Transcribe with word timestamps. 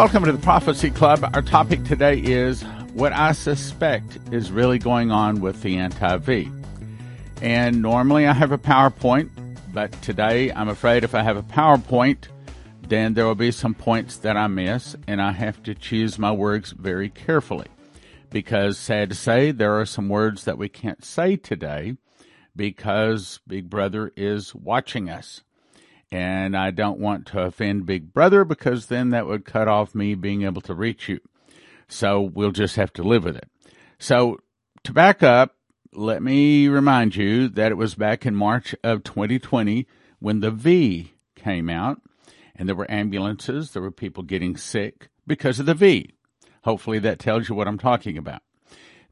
Welcome 0.00 0.24
to 0.24 0.32
the 0.32 0.38
Prophecy 0.38 0.90
Club. 0.90 1.28
Our 1.34 1.42
topic 1.42 1.84
today 1.84 2.18
is 2.18 2.62
what 2.94 3.12
I 3.12 3.32
suspect 3.32 4.18
is 4.32 4.50
really 4.50 4.78
going 4.78 5.10
on 5.10 5.42
with 5.42 5.60
the 5.60 5.76
anti 5.76 6.16
V. 6.16 6.50
And 7.42 7.82
normally 7.82 8.26
I 8.26 8.32
have 8.32 8.50
a 8.50 8.56
PowerPoint, 8.56 9.28
but 9.74 9.92
today 10.00 10.50
I'm 10.52 10.70
afraid 10.70 11.04
if 11.04 11.14
I 11.14 11.22
have 11.22 11.36
a 11.36 11.42
PowerPoint, 11.42 12.28
then 12.88 13.12
there 13.12 13.26
will 13.26 13.34
be 13.34 13.50
some 13.50 13.74
points 13.74 14.16
that 14.16 14.38
I 14.38 14.46
miss, 14.46 14.96
and 15.06 15.20
I 15.20 15.32
have 15.32 15.62
to 15.64 15.74
choose 15.74 16.18
my 16.18 16.32
words 16.32 16.70
very 16.70 17.10
carefully. 17.10 17.68
Because, 18.30 18.78
sad 18.78 19.10
to 19.10 19.14
say, 19.14 19.50
there 19.50 19.78
are 19.78 19.84
some 19.84 20.08
words 20.08 20.46
that 20.46 20.56
we 20.56 20.70
can't 20.70 21.04
say 21.04 21.36
today 21.36 21.98
because 22.56 23.40
Big 23.46 23.68
Brother 23.68 24.12
is 24.16 24.54
watching 24.54 25.10
us. 25.10 25.42
And 26.12 26.56
I 26.56 26.70
don't 26.72 26.98
want 26.98 27.26
to 27.26 27.42
offend 27.42 27.86
Big 27.86 28.12
Brother 28.12 28.44
because 28.44 28.86
then 28.86 29.10
that 29.10 29.26
would 29.26 29.44
cut 29.44 29.68
off 29.68 29.94
me 29.94 30.14
being 30.14 30.42
able 30.42 30.60
to 30.62 30.74
reach 30.74 31.08
you. 31.08 31.20
So 31.88 32.20
we'll 32.20 32.50
just 32.50 32.76
have 32.76 32.92
to 32.94 33.02
live 33.02 33.24
with 33.24 33.36
it. 33.36 33.48
So 33.98 34.40
to 34.84 34.92
back 34.92 35.22
up, 35.22 35.56
let 35.92 36.22
me 36.22 36.68
remind 36.68 37.16
you 37.16 37.48
that 37.48 37.72
it 37.72 37.76
was 37.76 37.94
back 37.94 38.24
in 38.24 38.34
March 38.34 38.74
of 38.82 39.04
2020 39.04 39.86
when 40.18 40.40
the 40.40 40.50
V 40.50 41.14
came 41.34 41.68
out 41.68 42.00
and 42.54 42.68
there 42.68 42.76
were 42.76 42.90
ambulances, 42.90 43.72
there 43.72 43.82
were 43.82 43.90
people 43.90 44.22
getting 44.22 44.56
sick 44.56 45.08
because 45.26 45.58
of 45.58 45.66
the 45.66 45.74
V. 45.74 46.14
Hopefully 46.64 46.98
that 47.00 47.18
tells 47.18 47.48
you 47.48 47.54
what 47.54 47.66
I'm 47.66 47.78
talking 47.78 48.18
about. 48.18 48.42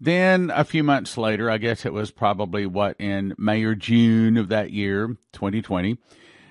Then 0.01 0.53
a 0.55 0.65
few 0.65 0.85
months 0.85 1.19
later, 1.19 1.51
I 1.51 1.59
guess 1.59 1.85
it 1.85 1.93
was 1.93 2.11
probably 2.11 2.67
what 2.67 2.97
in 3.01 3.35
May 3.37 3.65
or 3.65 3.75
June 3.75 4.37
of 4.37 4.49
that 4.49 4.71
year, 4.71 5.17
2020, 5.33 5.99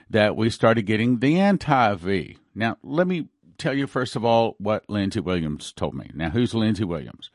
that 0.09 0.35
we 0.35 0.49
started 0.49 0.83
getting 0.83 1.19
the 1.19 1.39
anti 1.39 1.95
V. 1.95 2.37
Now, 2.55 2.77
let 2.83 3.07
me 3.07 3.29
tell 3.57 3.73
you 3.73 3.87
first 3.87 4.15
of 4.15 4.23
all 4.23 4.55
what 4.59 4.89
Lindsey 4.89 5.19
Williams 5.19 5.71
told 5.73 5.95
me. 5.95 6.09
Now, 6.13 6.29
who's 6.29 6.53
Lindsey 6.53 6.83
Williams? 6.83 7.31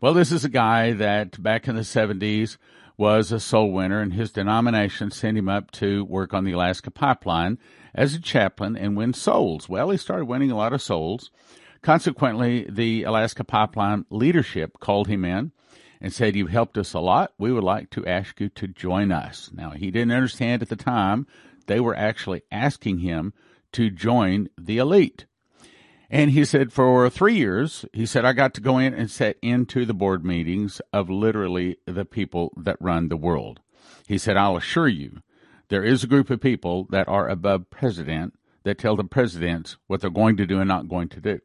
Well, 0.00 0.14
this 0.14 0.32
is 0.32 0.44
a 0.44 0.48
guy 0.48 0.92
that 0.92 1.42
back 1.42 1.66
in 1.66 1.76
the 1.76 1.82
70s 1.82 2.56
was 2.96 3.32
a 3.32 3.40
soul 3.40 3.72
winner, 3.72 4.00
and 4.00 4.12
his 4.12 4.30
denomination 4.30 5.10
sent 5.10 5.36
him 5.36 5.48
up 5.48 5.70
to 5.72 6.04
work 6.04 6.32
on 6.32 6.44
the 6.44 6.52
Alaska 6.52 6.90
pipeline 6.90 7.58
as 7.94 8.14
a 8.14 8.20
chaplain 8.20 8.76
and 8.76 8.96
win 8.96 9.12
souls. 9.12 9.68
Well, 9.68 9.90
he 9.90 9.96
started 9.96 10.26
winning 10.26 10.50
a 10.50 10.56
lot 10.56 10.72
of 10.72 10.82
souls. 10.82 11.30
Consequently, 11.82 12.66
the 12.70 13.02
Alaska 13.02 13.44
pipeline 13.44 14.06
leadership 14.10 14.78
called 14.78 15.08
him 15.08 15.24
in 15.24 15.52
and 16.00 16.12
said, 16.12 16.36
You've 16.36 16.50
helped 16.50 16.78
us 16.78 16.94
a 16.94 17.00
lot. 17.00 17.32
We 17.38 17.52
would 17.52 17.64
like 17.64 17.90
to 17.90 18.06
ask 18.06 18.40
you 18.40 18.48
to 18.50 18.68
join 18.68 19.10
us. 19.10 19.50
Now, 19.52 19.70
he 19.70 19.90
didn't 19.90 20.12
understand 20.12 20.62
at 20.62 20.68
the 20.68 20.76
time 20.76 21.26
they 21.66 21.80
were 21.80 21.96
actually 21.96 22.42
asking 22.50 22.98
him 22.98 23.32
to 23.72 23.90
join 23.90 24.48
the 24.58 24.78
elite. 24.78 25.26
And 26.10 26.30
he 26.30 26.44
said, 26.44 26.72
for 26.72 27.08
three 27.10 27.34
years, 27.34 27.84
he 27.92 28.06
said, 28.06 28.24
I 28.24 28.32
got 28.32 28.54
to 28.54 28.60
go 28.60 28.78
in 28.78 28.94
and 28.94 29.10
sit 29.10 29.38
into 29.42 29.84
the 29.84 29.94
board 29.94 30.24
meetings 30.24 30.80
of 30.92 31.10
literally 31.10 31.78
the 31.86 32.04
people 32.04 32.52
that 32.56 32.76
run 32.80 33.08
the 33.08 33.16
world. 33.16 33.60
He 34.06 34.18
said, 34.18 34.36
I'll 34.36 34.56
assure 34.56 34.88
you, 34.88 35.22
there 35.68 35.82
is 35.82 36.04
a 36.04 36.08
group 36.08 36.30
of 36.30 36.40
people 36.40 36.86
that 36.90 37.08
are 37.08 37.28
above 37.28 37.70
president 37.70 38.34
that 38.62 38.78
tell 38.78 38.96
the 38.96 39.04
presidents 39.04 39.76
what 39.86 40.00
they're 40.00 40.10
going 40.10 40.36
to 40.36 40.46
do 40.46 40.60
and 40.60 40.68
not 40.68 40.88
going 40.88 41.08
to 41.08 41.20
do. 41.20 41.40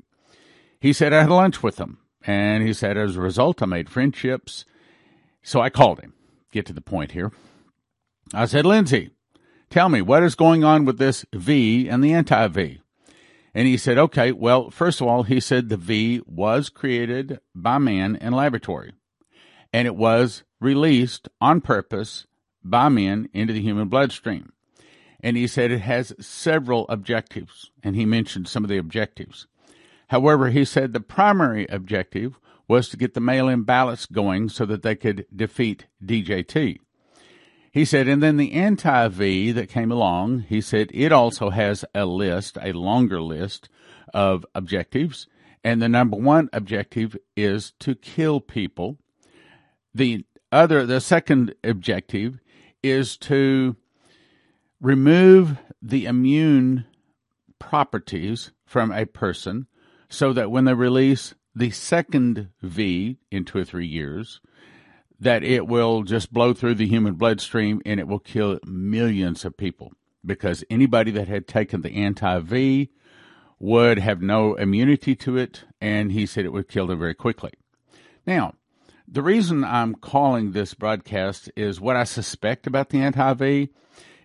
He 0.80 0.94
said, 0.94 1.14
I 1.14 1.22
had 1.22 1.30
lunch 1.30 1.64
with 1.64 1.78
them. 1.78 2.00
And 2.25 2.62
he 2.62 2.73
said, 2.73 2.97
as 2.97 3.16
a 3.16 3.22
result, 3.22 3.62
I 3.62 3.66
made 3.66 3.90
friendships. 3.90 4.66
So 5.42 5.62
I 5.62 5.70
called 5.70 6.02
him. 6.02 6.14
Get 6.52 6.66
to 6.67 6.73
the 6.73 6.81
point 6.81 7.14
here. 7.14 7.31
I 8.34 8.45
said, 8.45 8.66
Lindsey, 8.66 9.12
Tell 9.70 9.89
me, 9.89 10.02
what 10.02 10.23
is 10.23 10.35
going 10.35 10.63
on 10.63 10.85
with 10.85 10.97
this 10.97 11.25
V 11.34 11.88
and 11.88 12.03
the 12.03 12.13
anti 12.13 12.47
V? 12.47 12.81
And 13.53 13.68
he 13.68 13.78
said, 13.78 13.97
okay, 13.97 14.31
well, 14.31 14.69
first 14.69 15.02
of 15.02 15.07
all, 15.07 15.24
he 15.24 15.40
said 15.40 15.69
the 15.69 15.78
V 15.78 16.22
was 16.25 16.69
created 16.69 17.40
by 17.56 17.78
man 17.78 18.16
in 18.16 18.34
laboratory 18.34 18.94
and 19.72 19.88
it 19.88 19.96
was 19.96 20.44
released 20.59 21.29
on 21.40 21.62
purpose 21.62 22.25
by 22.63 22.90
men 22.90 23.29
into 23.34 23.53
the 23.53 23.62
human 23.62 23.88
bloodstream. 23.88 24.52
And 25.22 25.35
he 25.38 25.47
said 25.47 25.72
it 25.72 25.81
has 25.81 26.13
several 26.19 26.85
objectives, 26.88 27.72
and 27.84 27.96
he 27.96 28.06
mentioned 28.06 28.47
some 28.47 28.63
of 28.63 28.69
the 28.69 28.78
objectives. 28.78 29.47
However, 30.08 30.50
he 30.50 30.66
said 30.66 30.94
the 30.94 31.02
primary 31.02 31.68
objective 31.68 32.40
was 32.68 32.90
to 32.90 32.97
get 32.97 33.13
the 33.13 33.19
mail 33.19 33.50
in 33.50 33.63
ballots 33.63 34.06
going 34.06 34.50
so 34.50 34.66
that 34.66 34.81
they 34.81 34.96
could 34.96 35.25
defeat 35.35 35.88
DJT. 36.03 36.79
He 37.72 37.85
said, 37.85 38.07
and 38.07 38.22
then 38.22 38.38
the 38.38 38.53
anti 38.53 39.07
V 39.09 39.52
that 39.52 39.69
came 39.69 39.91
along, 39.91 40.41
he 40.41 40.62
said 40.62 40.90
it 40.94 41.12
also 41.12 41.52
has 41.52 41.85
a 41.94 42.06
list, 42.06 42.57
a 42.62 42.72
longer 42.72 43.22
list 43.22 43.69
of 44.13 44.46
objectives. 44.56 45.28
And 45.63 45.81
the 45.81 45.90
number 45.90 46.18
one 46.18 46.50
objective 46.53 47.18
is 47.35 47.74
to 47.79 47.96
kill 47.96 48.40
people. 48.40 48.97
The 49.94 50.25
other, 50.52 50.85
the 50.85 51.02
second 51.02 51.53
objective 51.63 52.40
is 52.81 53.18
to 53.18 53.75
remove 54.81 55.58
the 55.81 56.06
immune 56.06 56.85
properties 57.59 58.52
from 58.66 58.91
a 58.91 59.06
person 59.06 59.68
so 60.09 60.34
that 60.34 60.50
when 60.50 60.66
they 60.66 60.74
release 60.74 61.35
the 61.53 61.69
second 61.72 62.50
V 62.62 63.18
in 63.29 63.46
two 63.46 63.59
or 63.59 63.66
three 63.66 63.85
years, 63.85 64.40
that 65.19 65.44
it 65.44 65.68
will 65.68 66.03
just 66.03 66.31
blow 66.31 66.53
through 66.53 66.75
the 66.75 66.88
human 66.88 67.16
bloodstream 67.16 67.81
and 67.85 68.00
it 68.00 68.07
will 68.07 68.19
kill 68.19 68.59
millions 68.66 69.44
of 69.44 69.57
people 69.57 69.91
because 70.25 70.63
anybody 70.69 71.12
that 71.12 71.28
had 71.28 71.47
taken 71.47 71.81
the 71.81 71.96
anti 71.96 72.40
V 72.40 72.90
would 73.59 74.00
have 74.00 74.22
no 74.22 74.56
immunity 74.56 75.16
to 75.16 75.38
it, 75.38 75.66
and 75.81 76.12
he 76.12 76.25
said 76.25 76.46
it 76.46 76.53
would 76.53 76.69
kill 76.69 76.88
them 76.88 77.00
very 77.00 77.13
quickly. 77.13 77.52
Now, 78.25 78.53
the 79.08 79.22
reason 79.22 79.63
I'm 79.63 79.96
calling 79.96 80.52
this 80.52 80.74
broadcast 80.74 81.52
is 81.56 81.81
what 81.81 81.97
I 81.97 82.06
suspect 82.06 82.68
about 82.68 82.90
the 82.90 83.00
anti 83.00 83.34
V 83.34 83.69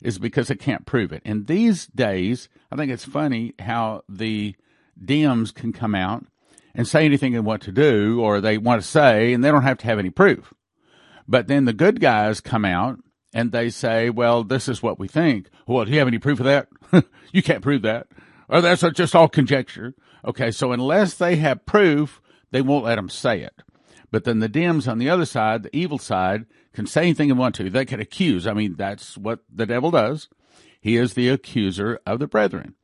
is 0.03 0.19
because 0.19 0.50
I 0.50 0.54
can't 0.54 0.87
prove 0.87 1.12
it. 1.12 1.22
And 1.25 1.47
these 1.47 1.87
days, 1.87 2.49
I 2.71 2.77
think 2.77 2.93
it's 2.93 3.04
funny 3.04 3.54
how 3.59 4.03
the 4.09 4.54
DMs 5.03 5.53
can 5.53 5.72
come 5.72 5.94
out 5.94 6.27
and 6.75 6.87
say 6.87 7.04
anything 7.04 7.33
they 7.33 7.41
want 7.41 7.62
to 7.62 7.72
do 7.72 8.21
or 8.21 8.41
they 8.41 8.59
want 8.59 8.83
to 8.83 8.87
say, 8.87 9.33
and 9.33 9.43
they 9.43 9.50
don't 9.50 9.62
have 9.62 9.78
to 9.78 9.87
have 9.87 9.99
any 9.99 10.10
proof. 10.10 10.53
But 11.26 11.46
then 11.46 11.64
the 11.64 11.72
good 11.72 12.00
guys 12.00 12.40
come 12.40 12.64
out 12.64 12.98
and 13.32 13.50
they 13.50 13.70
say, 13.70 14.10
well, 14.10 14.44
this 14.44 14.68
is 14.68 14.82
what 14.82 14.98
we 14.98 15.08
think. 15.08 15.48
Well, 15.66 15.84
do 15.84 15.90
you 15.90 15.98
have 15.98 16.08
any 16.08 16.18
proof 16.18 16.40
of 16.40 16.46
that? 16.46 16.68
you 17.32 17.42
can't 17.42 17.62
prove 17.62 17.82
that. 17.82 18.06
Or 18.48 18.60
that's 18.60 18.82
just 18.92 19.16
all 19.16 19.28
conjecture. 19.28 19.94
Okay, 20.24 20.50
so 20.50 20.72
unless 20.72 21.14
they 21.14 21.36
have 21.36 21.66
proof, 21.66 22.20
they 22.50 22.62
won't 22.62 22.84
let 22.84 22.96
them 22.96 23.08
say 23.08 23.40
it. 23.40 23.62
But 24.10 24.24
then 24.24 24.38
the 24.38 24.48
Dems 24.48 24.90
on 24.90 24.98
the 24.98 25.10
other 25.10 25.24
side, 25.24 25.64
the 25.64 25.76
evil 25.76 25.98
side, 25.98 26.46
can 26.72 26.86
say 26.86 27.02
anything 27.02 27.28
they 27.28 27.34
want 27.34 27.54
to. 27.56 27.70
They 27.70 27.84
can 27.84 28.00
accuse. 28.00 28.46
I 28.46 28.52
mean, 28.52 28.76
that's 28.76 29.18
what 29.18 29.41
the 29.52 29.66
devil 29.66 29.91
does. 29.91 30.28
He 30.80 30.96
is 30.96 31.14
the 31.14 31.30
accuser 31.30 31.98
of 32.06 32.18
the 32.18 32.26
brethren. 32.26 32.74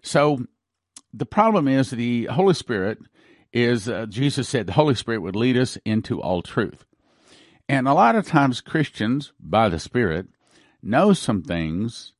So 0.00 0.46
the 1.12 1.26
problem 1.26 1.68
is 1.68 1.90
the 1.90 2.26
Holy 2.26 2.54
Spirit 2.54 2.98
is, 3.52 3.88
uh, 3.88 4.06
Jesus 4.06 4.48
said 4.48 4.66
the 4.66 4.72
Holy 4.72 4.94
Spirit 4.94 5.22
would 5.22 5.36
lead 5.36 5.56
us 5.56 5.76
into 5.84 6.22
all 6.22 6.42
truth. 6.42 6.84
And 7.68 7.86
a 7.86 7.94
lot 7.94 8.16
of 8.16 8.26
times 8.26 8.60
Christians, 8.60 9.32
by 9.38 9.68
the 9.68 9.78
Spirit, 9.78 10.28
know 10.82 11.12
some 11.12 11.42
things, 11.42 12.14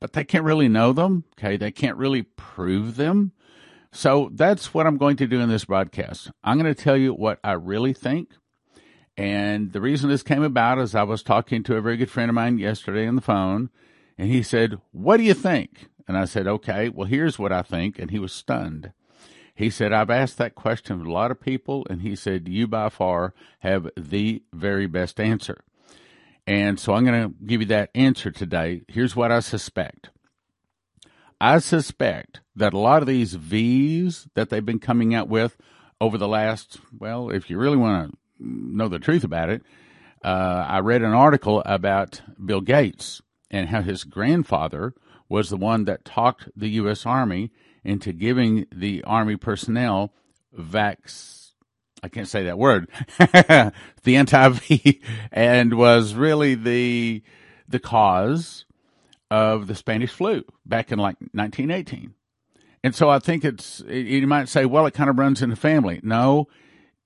but 0.00 0.12
they 0.12 0.24
can't 0.24 0.44
really 0.44 0.68
know 0.68 0.92
them. 0.92 1.24
Okay. 1.38 1.56
They 1.56 1.70
can't 1.70 1.96
really 1.96 2.22
prove 2.22 2.96
them. 2.96 3.32
So 3.92 4.30
that's 4.34 4.74
what 4.74 4.86
I'm 4.86 4.98
going 4.98 5.16
to 5.16 5.26
do 5.26 5.40
in 5.40 5.48
this 5.48 5.64
broadcast. 5.64 6.30
I'm 6.44 6.58
going 6.58 6.72
to 6.72 6.80
tell 6.80 6.96
you 6.96 7.14
what 7.14 7.38
I 7.42 7.52
really 7.52 7.94
think. 7.94 8.30
And 9.16 9.72
the 9.72 9.80
reason 9.80 10.10
this 10.10 10.22
came 10.22 10.42
about 10.42 10.78
is 10.78 10.94
I 10.94 11.04
was 11.04 11.22
talking 11.22 11.62
to 11.62 11.76
a 11.76 11.80
very 11.80 11.96
good 11.96 12.10
friend 12.10 12.28
of 12.28 12.34
mine 12.34 12.58
yesterday 12.58 13.06
on 13.06 13.16
the 13.16 13.22
phone, 13.22 13.70
and 14.18 14.28
he 14.28 14.42
said, 14.42 14.78
What 14.92 15.16
do 15.16 15.22
you 15.22 15.32
think? 15.32 15.88
And 16.06 16.18
I 16.18 16.26
said, 16.26 16.46
Okay, 16.46 16.90
well, 16.90 17.06
here's 17.06 17.38
what 17.38 17.52
I 17.52 17.62
think. 17.62 17.98
And 17.98 18.10
he 18.10 18.18
was 18.18 18.32
stunned. 18.32 18.92
He 19.56 19.70
said, 19.70 19.92
I've 19.92 20.10
asked 20.10 20.36
that 20.36 20.54
question 20.54 21.00
of 21.00 21.06
a 21.06 21.10
lot 21.10 21.30
of 21.30 21.40
people, 21.40 21.86
and 21.88 22.02
he 22.02 22.14
said, 22.14 22.46
You 22.46 22.68
by 22.68 22.90
far 22.90 23.32
have 23.60 23.88
the 23.96 24.42
very 24.52 24.86
best 24.86 25.18
answer. 25.18 25.64
And 26.46 26.78
so 26.78 26.92
I'm 26.92 27.04
going 27.04 27.30
to 27.30 27.34
give 27.44 27.62
you 27.62 27.66
that 27.68 27.90
answer 27.94 28.30
today. 28.30 28.82
Here's 28.86 29.16
what 29.16 29.32
I 29.32 29.40
suspect. 29.40 30.10
I 31.40 31.58
suspect 31.58 32.40
that 32.54 32.74
a 32.74 32.78
lot 32.78 33.02
of 33.02 33.08
these 33.08 33.34
V's 33.34 34.28
that 34.34 34.50
they've 34.50 34.64
been 34.64 34.78
coming 34.78 35.14
out 35.14 35.28
with 35.28 35.56
over 36.00 36.18
the 36.18 36.28
last, 36.28 36.78
well, 36.96 37.30
if 37.30 37.48
you 37.48 37.58
really 37.58 37.76
want 37.78 38.10
to 38.10 38.18
know 38.38 38.88
the 38.88 38.98
truth 38.98 39.24
about 39.24 39.48
it, 39.48 39.62
uh, 40.22 40.66
I 40.68 40.80
read 40.80 41.02
an 41.02 41.14
article 41.14 41.62
about 41.64 42.20
Bill 42.42 42.60
Gates 42.60 43.22
and 43.50 43.70
how 43.70 43.80
his 43.80 44.04
grandfather 44.04 44.94
was 45.28 45.48
the 45.48 45.56
one 45.56 45.84
that 45.86 46.04
talked 46.04 46.48
the 46.54 46.68
U.S. 46.70 47.06
Army 47.06 47.50
into 47.86 48.12
giving 48.12 48.66
the 48.72 49.02
Army 49.04 49.36
personnel 49.36 50.12
vax. 50.58 51.52
I 52.02 52.08
can't 52.08 52.28
say 52.28 52.44
that 52.44 52.58
word. 52.58 52.88
the 53.18 53.72
anti-V 54.16 55.00
and 55.32 55.74
was 55.74 56.14
really 56.14 56.54
the 56.54 57.22
the 57.68 57.78
cause 57.78 58.64
of 59.30 59.66
the 59.66 59.74
Spanish 59.74 60.12
flu 60.12 60.44
back 60.64 60.92
in 60.92 60.98
like 60.98 61.16
1918. 61.32 62.14
And 62.84 62.94
so 62.94 63.08
I 63.08 63.18
think 63.18 63.44
it's, 63.44 63.82
you 63.88 64.26
might 64.28 64.48
say, 64.48 64.64
well, 64.64 64.86
it 64.86 64.94
kind 64.94 65.10
of 65.10 65.18
runs 65.18 65.42
in 65.42 65.50
the 65.50 65.56
family. 65.56 65.98
No, 66.04 66.46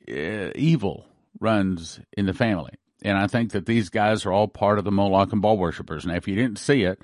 uh, 0.06 0.50
evil 0.54 1.06
runs 1.40 2.00
in 2.12 2.26
the 2.26 2.34
family. 2.34 2.72
And 3.02 3.16
I 3.16 3.26
think 3.26 3.52
that 3.52 3.64
these 3.64 3.88
guys 3.88 4.26
are 4.26 4.32
all 4.32 4.48
part 4.48 4.78
of 4.78 4.84
the 4.84 4.90
Moloch 4.90 5.32
and 5.32 5.40
Baal 5.40 5.56
worshippers. 5.56 6.04
Now, 6.04 6.16
if 6.16 6.28
you 6.28 6.34
didn't 6.34 6.58
see 6.58 6.82
it, 6.82 7.00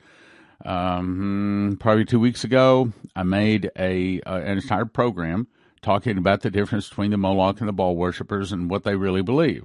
um, 0.67 1.77
probably 1.81 2.05
two 2.05 2.21
weeks 2.21 2.45
ago, 2.45 2.93
I 3.15 3.23
made 3.23 3.71
a 3.79 4.21
uh, 4.23 4.37
an 4.37 4.59
entire 4.59 4.85
program 4.85 5.47
talking 5.81 6.19
about 6.19 6.43
the 6.43 6.51
difference 6.51 6.89
between 6.89 7.13
the 7.13 7.17
Moloch 7.17 7.61
and 7.61 7.69
the 7.69 7.73
Baal 7.73 7.97
worshippers 7.97 8.51
and 8.51 8.69
what 8.69 8.83
they 8.83 8.97
really 8.97 9.23
believe. 9.23 9.65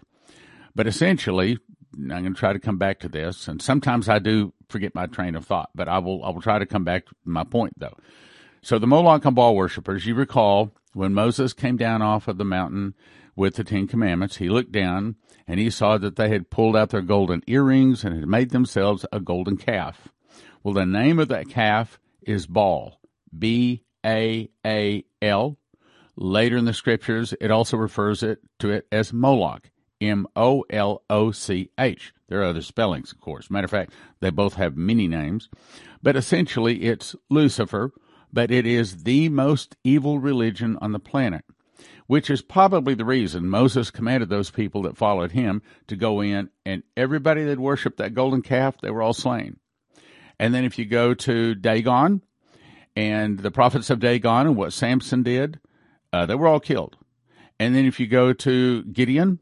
But 0.75 0.87
essentially, 0.87 1.57
I'm 1.95 2.07
going 2.07 2.33
to 2.33 2.39
try 2.39 2.53
to 2.53 2.59
come 2.59 2.77
back 2.77 2.99
to 2.99 3.09
this, 3.09 3.47
and 3.47 3.61
sometimes 3.61 4.07
I 4.07 4.19
do 4.19 4.53
forget 4.69 4.95
my 4.95 5.07
train 5.07 5.35
of 5.35 5.45
thought, 5.45 5.71
but 5.75 5.87
I 5.87 5.97
will 5.97 6.23
I 6.23 6.29
will 6.29 6.41
try 6.41 6.59
to 6.59 6.65
come 6.65 6.83
back 6.83 7.07
to 7.07 7.13
my 7.25 7.43
point 7.43 7.73
though. 7.77 7.97
So 8.61 8.77
the 8.77 8.87
Moloch 8.87 9.25
and 9.25 9.35
Baal 9.35 9.55
worshippers, 9.55 10.05
you 10.05 10.13
recall 10.13 10.71
when 10.93 11.13
Moses 11.13 11.53
came 11.53 11.77
down 11.77 12.01
off 12.01 12.27
of 12.27 12.37
the 12.37 12.45
mountain 12.45 12.93
with 13.35 13.55
the 13.55 13.63
Ten 13.63 13.87
Commandments, 13.87 14.37
he 14.37 14.49
looked 14.49 14.71
down 14.71 15.15
and 15.47 15.59
he 15.59 15.69
saw 15.71 15.97
that 15.97 16.15
they 16.15 16.29
had 16.29 16.51
pulled 16.51 16.75
out 16.75 16.91
their 16.91 17.01
golden 17.01 17.41
earrings 17.47 18.03
and 18.03 18.15
had 18.15 18.27
made 18.27 18.51
themselves 18.51 19.05
a 19.11 19.19
golden 19.19 19.57
calf. 19.57 20.09
Well, 20.63 20.73
the 20.73 20.85
name 20.85 21.19
of 21.19 21.29
that 21.29 21.49
calf 21.49 21.99
is 22.21 22.45
Baal, 22.45 22.99
B 23.37 23.83
A 24.05 24.49
A 24.65 25.03
L. 25.21 25.57
Later 26.15 26.57
in 26.57 26.65
the 26.65 26.73
scriptures, 26.73 27.33
it 27.39 27.51
also 27.51 27.77
refers 27.77 28.21
it 28.21 28.39
to 28.59 28.69
it 28.69 28.85
as 28.91 29.13
Moloch, 29.13 29.71
M 29.99 30.27
O 30.35 30.65
L 30.69 31.03
O 31.09 31.31
C 31.31 31.69
H. 31.79 32.13
There 32.27 32.41
are 32.41 32.45
other 32.45 32.61
spellings, 32.61 33.11
of 33.11 33.19
course. 33.21 33.49
Matter 33.49 33.65
of 33.65 33.71
fact, 33.71 33.93
they 34.19 34.29
both 34.29 34.55
have 34.55 34.77
many 34.77 35.07
names, 35.07 35.49
but 36.01 36.15
essentially 36.15 36.83
it's 36.83 37.15
Lucifer, 37.29 37.91
but 38.31 38.51
it 38.51 38.65
is 38.65 39.03
the 39.03 39.29
most 39.29 39.75
evil 39.83 40.19
religion 40.19 40.77
on 40.81 40.91
the 40.91 40.99
planet, 40.99 41.43
which 42.07 42.29
is 42.29 42.41
probably 42.41 42.93
the 42.93 43.05
reason 43.05 43.49
Moses 43.49 43.91
commanded 43.91 44.29
those 44.29 44.51
people 44.51 44.83
that 44.83 44.97
followed 44.97 45.31
him 45.31 45.61
to 45.87 45.95
go 45.95 46.21
in, 46.21 46.49
and 46.65 46.83
everybody 46.95 47.43
that 47.45 47.59
worshipped 47.59 47.97
that 47.97 48.13
golden 48.13 48.41
calf, 48.41 48.75
they 48.81 48.91
were 48.91 49.01
all 49.01 49.13
slain. 49.13 49.57
And 50.41 50.55
then 50.55 50.65
if 50.65 50.79
you 50.79 50.85
go 50.85 51.13
to 51.13 51.53
Dagon 51.53 52.23
and 52.95 53.37
the 53.37 53.51
prophets 53.51 53.91
of 53.91 53.99
Dagon 53.99 54.47
and 54.47 54.55
what 54.55 54.73
Samson 54.73 55.21
did, 55.21 55.59
uh, 56.11 56.25
they 56.25 56.33
were 56.33 56.47
all 56.47 56.59
killed. 56.59 56.97
And 57.59 57.75
then 57.75 57.85
if 57.85 57.99
you 57.99 58.07
go 58.07 58.33
to 58.33 58.83
Gideon 58.85 59.37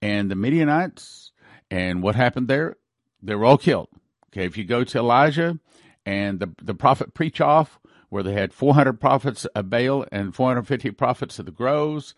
and 0.00 0.30
the 0.30 0.36
Midianites 0.36 1.32
and 1.68 2.00
what 2.00 2.14
happened 2.14 2.46
there, 2.46 2.76
they 3.20 3.34
were 3.34 3.44
all 3.44 3.58
killed. 3.58 3.88
Okay, 4.28 4.44
if 4.44 4.56
you 4.56 4.62
go 4.62 4.84
to 4.84 4.98
Elijah 4.98 5.58
and 6.06 6.38
the 6.38 6.54
the 6.62 6.74
prophet 6.74 7.12
preach 7.12 7.40
off, 7.40 7.80
where 8.08 8.22
they 8.22 8.34
had 8.34 8.54
400 8.54 9.00
prophets 9.00 9.46
of 9.46 9.68
Baal 9.68 10.06
and 10.12 10.32
450 10.32 10.92
prophets 10.92 11.40
of 11.40 11.46
the 11.46 11.50
groves, 11.50 12.14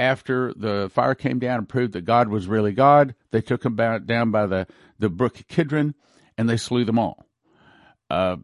after 0.00 0.52
the 0.52 0.90
fire 0.92 1.14
came 1.14 1.38
down 1.38 1.58
and 1.58 1.68
proved 1.68 1.92
that 1.92 2.04
God 2.04 2.28
was 2.28 2.48
really 2.48 2.72
God, 2.72 3.14
they 3.30 3.40
took 3.40 3.62
them 3.62 3.76
down 3.76 4.32
by 4.32 4.46
the, 4.46 4.66
the 4.98 5.08
brook 5.08 5.44
Kidron 5.46 5.94
and 6.36 6.48
they 6.48 6.56
slew 6.56 6.84
them 6.84 6.98
all. 6.98 7.27
Uh, 8.10 8.36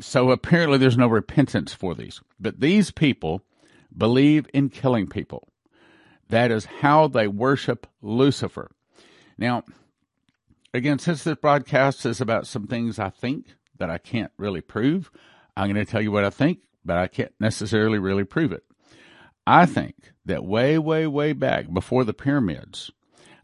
so 0.00 0.30
apparently 0.30 0.78
there's 0.78 0.96
no 0.96 1.08
repentance 1.08 1.72
for 1.72 1.94
these. 1.94 2.20
But 2.38 2.60
these 2.60 2.90
people 2.90 3.42
believe 3.96 4.46
in 4.54 4.68
killing 4.68 5.06
people. 5.06 5.48
That 6.28 6.50
is 6.50 6.64
how 6.64 7.08
they 7.08 7.26
worship 7.28 7.86
Lucifer. 8.02 8.70
Now, 9.36 9.64
again, 10.72 10.98
since 10.98 11.24
this 11.24 11.36
broadcast 11.36 12.06
is 12.06 12.20
about 12.20 12.46
some 12.46 12.66
things 12.66 12.98
I 12.98 13.10
think 13.10 13.54
that 13.78 13.90
I 13.90 13.98
can't 13.98 14.32
really 14.36 14.60
prove, 14.60 15.10
I'm 15.56 15.72
going 15.72 15.84
to 15.84 15.90
tell 15.90 16.02
you 16.02 16.12
what 16.12 16.24
I 16.24 16.30
think, 16.30 16.60
but 16.84 16.96
I 16.96 17.08
can't 17.08 17.32
necessarily 17.40 17.98
really 17.98 18.24
prove 18.24 18.52
it. 18.52 18.64
I 19.46 19.66
think 19.66 20.12
that 20.24 20.44
way, 20.44 20.78
way, 20.78 21.06
way 21.06 21.32
back 21.32 21.72
before 21.72 22.04
the 22.04 22.14
pyramids, 22.14 22.90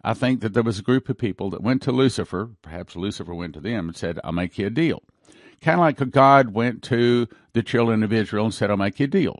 I 0.05 0.15
think 0.15 0.41
that 0.41 0.55
there 0.55 0.63
was 0.63 0.79
a 0.79 0.85
group 0.85 1.09
of 1.09 1.19
people 1.19 1.51
that 1.51 1.63
went 1.63 1.83
to 1.83 1.93
Lucifer, 1.93 2.51
perhaps 2.63 2.95
Lucifer 2.95 3.35
went 3.35 3.55
to 3.55 3.61
them 3.61 3.89
and 3.89 3.97
said, 3.97 4.21
I'll 4.23 4.33
make 4.33 4.57
you 4.57 4.69
a 4.69 4.71
deal. 4.71 5.03
Kind 5.61 5.81
of 5.81 5.81
like 5.81 6.11
God 6.11 6.53
went 6.53 6.83
to 6.85 7.29
the 7.53 7.63
children 7.63 8.03
of 8.03 8.13
Israel 8.13 8.45
and 8.45 8.55
said, 8.55 8.71
I'll 8.71 8.77
make 8.77 9.01
you 9.01 9.05
a 9.05 9.09
deal. 9.09 9.39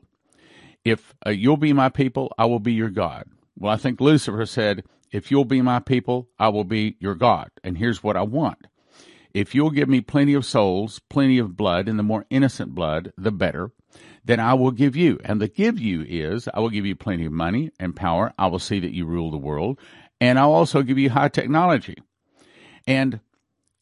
If 0.83 1.13
uh, 1.25 1.31
you'll 1.31 1.57
be 1.57 1.73
my 1.73 1.89
people, 1.89 2.33
I 2.37 2.45
will 2.45 2.59
be 2.59 2.73
your 2.73 2.89
God. 2.89 3.25
Well, 3.57 3.73
I 3.73 3.77
think 3.77 3.99
Lucifer 3.99 4.45
said, 4.45 4.83
If 5.11 5.31
you'll 5.31 5.45
be 5.45 5.61
my 5.61 5.79
people, 5.79 6.29
I 6.39 6.49
will 6.49 6.63
be 6.63 6.95
your 6.99 7.15
God. 7.15 7.49
And 7.63 7.77
here's 7.77 8.03
what 8.03 8.17
I 8.17 8.23
want. 8.23 8.67
If 9.33 9.53
you'll 9.53 9.71
give 9.71 9.89
me 9.89 10.01
plenty 10.01 10.33
of 10.33 10.45
souls, 10.45 10.99
plenty 11.09 11.37
of 11.37 11.57
blood, 11.57 11.87
and 11.87 11.99
the 11.99 12.03
more 12.03 12.25
innocent 12.29 12.73
blood, 12.73 13.13
the 13.17 13.31
better, 13.31 13.71
then 14.23 14.39
I 14.39 14.53
will 14.53 14.71
give 14.71 14.95
you. 14.95 15.19
And 15.23 15.39
the 15.41 15.47
give 15.47 15.79
you 15.79 16.03
is 16.07 16.47
I 16.53 16.59
will 16.59 16.69
give 16.69 16.85
you 16.85 16.95
plenty 16.95 17.25
of 17.25 17.31
money 17.31 17.71
and 17.79 17.95
power. 17.95 18.33
I 18.37 18.47
will 18.47 18.59
see 18.59 18.79
that 18.79 18.93
you 18.93 19.05
rule 19.05 19.31
the 19.31 19.37
world. 19.37 19.79
And 20.19 20.39
I'll 20.39 20.53
also 20.53 20.81
give 20.81 20.97
you 20.97 21.09
high 21.09 21.29
technology. 21.29 21.97
And 22.85 23.19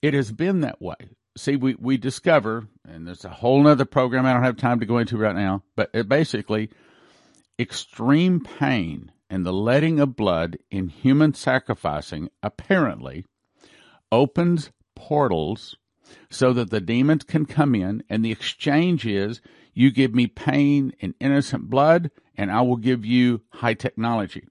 it 0.01 0.13
has 0.13 0.31
been 0.31 0.61
that 0.61 0.81
way 0.81 0.95
see, 1.37 1.55
we, 1.55 1.75
we 1.75 1.97
discover, 1.97 2.67
and 2.87 3.07
there's 3.07 3.25
a 3.25 3.29
whole 3.29 3.67
other 3.67 3.85
program 3.85 4.25
I 4.25 4.33
don't 4.33 4.43
have 4.43 4.57
time 4.57 4.79
to 4.79 4.85
go 4.85 4.97
into 4.97 5.17
right 5.17 5.35
now, 5.35 5.63
but 5.75 5.89
it 5.93 6.07
basically, 6.07 6.69
extreme 7.59 8.41
pain 8.41 9.11
and 9.29 9.45
the 9.45 9.53
letting 9.53 9.99
of 9.99 10.15
blood 10.15 10.57
in 10.69 10.87
human 10.89 11.33
sacrificing 11.33 12.29
apparently 12.43 13.25
opens 14.11 14.71
portals 14.95 15.75
so 16.29 16.53
that 16.53 16.69
the 16.69 16.81
demons 16.81 17.23
can 17.23 17.45
come 17.45 17.73
in, 17.73 18.03
and 18.09 18.23
the 18.23 18.31
exchange 18.31 19.05
is 19.05 19.41
you 19.73 19.91
give 19.91 20.13
me 20.13 20.27
pain 20.27 20.93
and 21.01 21.13
innocent 21.19 21.69
blood, 21.69 22.11
and 22.37 22.51
I 22.51 22.61
will 22.61 22.77
give 22.77 23.05
you 23.05 23.41
high 23.49 23.73
technology. 23.73 24.45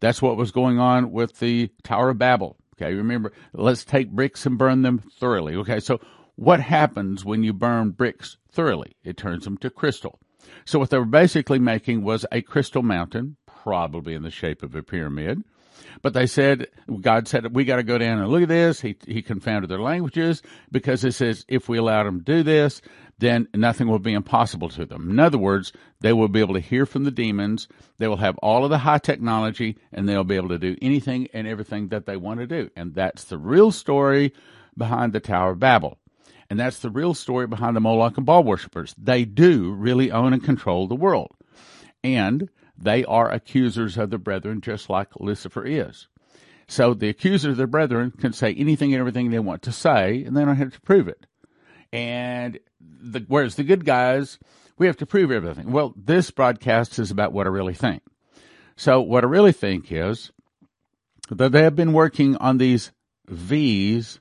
That's 0.00 0.20
what 0.20 0.36
was 0.36 0.50
going 0.50 0.78
on 0.78 1.12
with 1.12 1.38
the 1.38 1.70
Tower 1.82 2.10
of 2.10 2.18
Babel. 2.18 2.56
Okay, 2.80 2.94
remember, 2.94 3.32
let's 3.52 3.84
take 3.84 4.10
bricks 4.10 4.46
and 4.46 4.58
burn 4.58 4.82
them 4.82 4.98
thoroughly. 4.98 5.56
Okay, 5.56 5.80
so 5.80 6.00
what 6.38 6.60
happens 6.60 7.24
when 7.24 7.42
you 7.42 7.52
burn 7.52 7.90
bricks 7.90 8.36
thoroughly? 8.52 8.94
It 9.02 9.16
turns 9.16 9.42
them 9.42 9.58
to 9.58 9.70
crystal. 9.70 10.20
So 10.64 10.78
what 10.78 10.90
they 10.90 10.96
were 10.96 11.04
basically 11.04 11.58
making 11.58 12.04
was 12.04 12.24
a 12.30 12.42
crystal 12.42 12.84
mountain, 12.84 13.36
probably 13.44 14.14
in 14.14 14.22
the 14.22 14.30
shape 14.30 14.62
of 14.62 14.76
a 14.76 14.84
pyramid. 14.84 15.42
But 16.00 16.14
they 16.14 16.28
said, 16.28 16.68
God 17.00 17.26
said, 17.26 17.56
we 17.56 17.64
got 17.64 17.76
to 17.76 17.82
go 17.82 17.98
down 17.98 18.20
and 18.20 18.28
look 18.28 18.42
at 18.42 18.48
this. 18.48 18.80
He, 18.80 18.94
he 19.04 19.20
confounded 19.20 19.68
their 19.68 19.80
languages 19.80 20.40
because 20.70 21.02
it 21.02 21.10
says 21.10 21.44
if 21.48 21.68
we 21.68 21.76
allow 21.76 22.04
them 22.04 22.20
to 22.20 22.24
do 22.24 22.42
this, 22.44 22.82
then 23.18 23.48
nothing 23.52 23.88
will 23.88 23.98
be 23.98 24.12
impossible 24.12 24.68
to 24.68 24.86
them. 24.86 25.10
In 25.10 25.18
other 25.18 25.38
words, 25.38 25.72
they 26.02 26.12
will 26.12 26.28
be 26.28 26.38
able 26.38 26.54
to 26.54 26.60
hear 26.60 26.86
from 26.86 27.02
the 27.02 27.10
demons. 27.10 27.66
They 27.96 28.06
will 28.06 28.16
have 28.18 28.38
all 28.38 28.62
of 28.62 28.70
the 28.70 28.78
high 28.78 28.98
technology 28.98 29.76
and 29.90 30.08
they'll 30.08 30.22
be 30.22 30.36
able 30.36 30.50
to 30.50 30.58
do 30.60 30.76
anything 30.80 31.26
and 31.34 31.48
everything 31.48 31.88
that 31.88 32.06
they 32.06 32.16
want 32.16 32.38
to 32.38 32.46
do. 32.46 32.70
And 32.76 32.94
that's 32.94 33.24
the 33.24 33.38
real 33.38 33.72
story 33.72 34.32
behind 34.76 35.12
the 35.12 35.18
Tower 35.18 35.50
of 35.50 35.58
Babel. 35.58 35.98
And 36.50 36.58
that's 36.58 36.78
the 36.78 36.90
real 36.90 37.14
story 37.14 37.46
behind 37.46 37.76
the 37.76 37.80
Moloch 37.80 38.16
and 38.16 38.24
Baal 38.24 38.42
worshippers. 38.42 38.94
They 38.96 39.24
do 39.24 39.72
really 39.72 40.10
own 40.10 40.32
and 40.32 40.42
control 40.42 40.86
the 40.86 40.94
world. 40.94 41.36
And 42.02 42.48
they 42.76 43.04
are 43.04 43.30
accusers 43.30 43.98
of 43.98 44.10
the 44.10 44.18
brethren, 44.18 44.60
just 44.60 44.88
like 44.88 45.08
Lucifer 45.20 45.64
is. 45.64 46.08
So 46.68 46.94
the 46.94 47.08
accusers 47.08 47.52
of 47.52 47.56
the 47.56 47.66
brethren 47.66 48.12
can 48.12 48.32
say 48.32 48.54
anything 48.54 48.92
and 48.92 49.00
everything 49.00 49.30
they 49.30 49.38
want 49.38 49.62
to 49.62 49.72
say, 49.72 50.22
and 50.24 50.36
they 50.36 50.44
don't 50.44 50.56
have 50.56 50.72
to 50.72 50.80
prove 50.80 51.08
it. 51.08 51.26
And 51.92 52.58
the, 52.80 53.24
whereas 53.26 53.56
the 53.56 53.64
good 53.64 53.84
guys, 53.84 54.38
we 54.76 54.86
have 54.86 54.98
to 54.98 55.06
prove 55.06 55.30
everything. 55.30 55.72
Well, 55.72 55.94
this 55.96 56.30
broadcast 56.30 56.98
is 56.98 57.10
about 57.10 57.32
what 57.32 57.46
I 57.46 57.50
really 57.50 57.74
think. 57.74 58.02
So 58.76 59.00
what 59.00 59.24
I 59.24 59.26
really 59.26 59.52
think 59.52 59.90
is 59.90 60.30
that 61.30 61.52
they 61.52 61.62
have 61.62 61.74
been 61.74 61.92
working 61.92 62.36
on 62.36 62.58
these 62.58 62.92
V's 63.26 64.20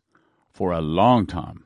for 0.51 0.71
a 0.71 0.81
long 0.81 1.27
time. 1.27 1.63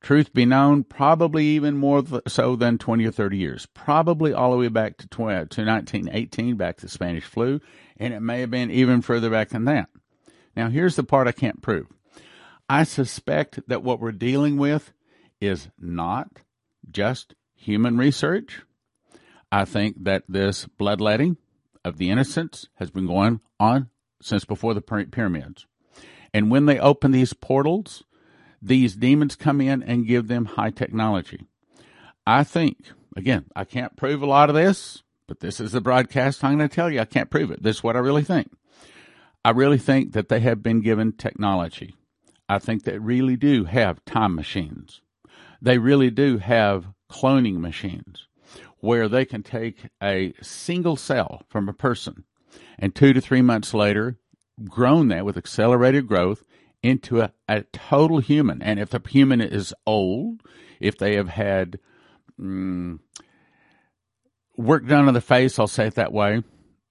Truth 0.00 0.32
be 0.32 0.46
known, 0.46 0.84
probably 0.84 1.44
even 1.44 1.76
more 1.76 2.02
so 2.26 2.56
than 2.56 2.78
20 2.78 3.06
or 3.06 3.10
30 3.10 3.36
years. 3.36 3.66
Probably 3.66 4.32
all 4.32 4.50
the 4.50 4.56
way 4.56 4.68
back 4.68 4.96
to, 4.98 5.08
20, 5.08 5.34
to 5.34 5.64
1918, 5.64 6.56
back 6.56 6.78
to 6.78 6.86
the 6.86 6.90
Spanish 6.90 7.24
flu, 7.24 7.60
and 7.98 8.14
it 8.14 8.20
may 8.20 8.40
have 8.40 8.50
been 8.50 8.70
even 8.70 9.02
further 9.02 9.28
back 9.28 9.50
than 9.50 9.66
that. 9.66 9.90
Now, 10.56 10.70
here's 10.70 10.96
the 10.96 11.04
part 11.04 11.28
I 11.28 11.32
can't 11.32 11.60
prove. 11.60 11.86
I 12.68 12.84
suspect 12.84 13.60
that 13.68 13.82
what 13.82 14.00
we're 14.00 14.12
dealing 14.12 14.56
with 14.56 14.92
is 15.40 15.68
not 15.78 16.28
just 16.90 17.34
human 17.54 17.98
research. 17.98 18.62
I 19.52 19.64
think 19.64 20.04
that 20.04 20.24
this 20.28 20.66
bloodletting 20.78 21.36
of 21.84 21.98
the 21.98 22.10
innocents 22.10 22.68
has 22.76 22.90
been 22.90 23.06
going 23.06 23.40
on 23.58 23.90
since 24.22 24.44
before 24.44 24.74
the 24.74 24.80
pyramids. 24.80 25.66
And 26.32 26.50
when 26.50 26.66
they 26.66 26.78
open 26.78 27.10
these 27.10 27.32
portals, 27.32 28.04
these 28.62 28.94
demons 28.94 29.36
come 29.36 29.60
in 29.60 29.82
and 29.82 30.06
give 30.06 30.28
them 30.28 30.44
high 30.44 30.70
technology. 30.70 31.46
I 32.26 32.44
think, 32.44 32.76
again, 33.16 33.46
I 33.56 33.64
can't 33.64 33.96
prove 33.96 34.22
a 34.22 34.26
lot 34.26 34.50
of 34.50 34.54
this, 34.54 35.02
but 35.26 35.40
this 35.40 35.60
is 35.60 35.72
the 35.72 35.80
broadcast. 35.80 36.44
I'm 36.44 36.58
going 36.58 36.68
to 36.68 36.74
tell 36.74 36.90
you, 36.90 37.00
I 37.00 37.04
can't 37.04 37.30
prove 37.30 37.50
it. 37.50 37.62
This 37.62 37.76
is 37.76 37.82
what 37.82 37.96
I 37.96 38.00
really 38.00 38.24
think. 38.24 38.50
I 39.44 39.50
really 39.50 39.78
think 39.78 40.12
that 40.12 40.28
they 40.28 40.40
have 40.40 40.62
been 40.62 40.80
given 40.80 41.12
technology. 41.12 41.94
I 42.48 42.58
think 42.58 42.82
they 42.82 42.98
really 42.98 43.36
do 43.36 43.64
have 43.64 44.04
time 44.04 44.34
machines. 44.34 45.00
They 45.62 45.78
really 45.78 46.10
do 46.10 46.38
have 46.38 46.88
cloning 47.10 47.58
machines. 47.58 48.26
where 48.80 49.08
they 49.08 49.24
can 49.24 49.42
take 49.42 49.88
a 50.02 50.32
single 50.42 50.96
cell 50.96 51.42
from 51.48 51.68
a 51.68 51.72
person 51.72 52.24
and 52.78 52.94
two 52.94 53.12
to 53.12 53.20
three 53.20 53.42
months 53.42 53.74
later, 53.74 54.16
grown 54.68 55.08
that 55.08 55.24
with 55.24 55.36
accelerated 55.36 56.06
growth 56.06 56.42
into 56.82 57.20
a, 57.20 57.32
a 57.48 57.62
total 57.72 58.18
human. 58.18 58.62
And 58.62 58.78
if 58.78 58.90
the 58.90 59.00
human 59.08 59.40
is 59.40 59.74
old, 59.86 60.42
if 60.80 60.98
they 60.98 61.14
have 61.16 61.28
had 61.28 61.78
mm, 62.40 62.98
work 64.56 64.86
done 64.86 65.08
on 65.08 65.14
the 65.14 65.20
face, 65.20 65.58
I'll 65.58 65.66
say 65.66 65.86
it 65.86 65.94
that 65.94 66.12
way, 66.12 66.42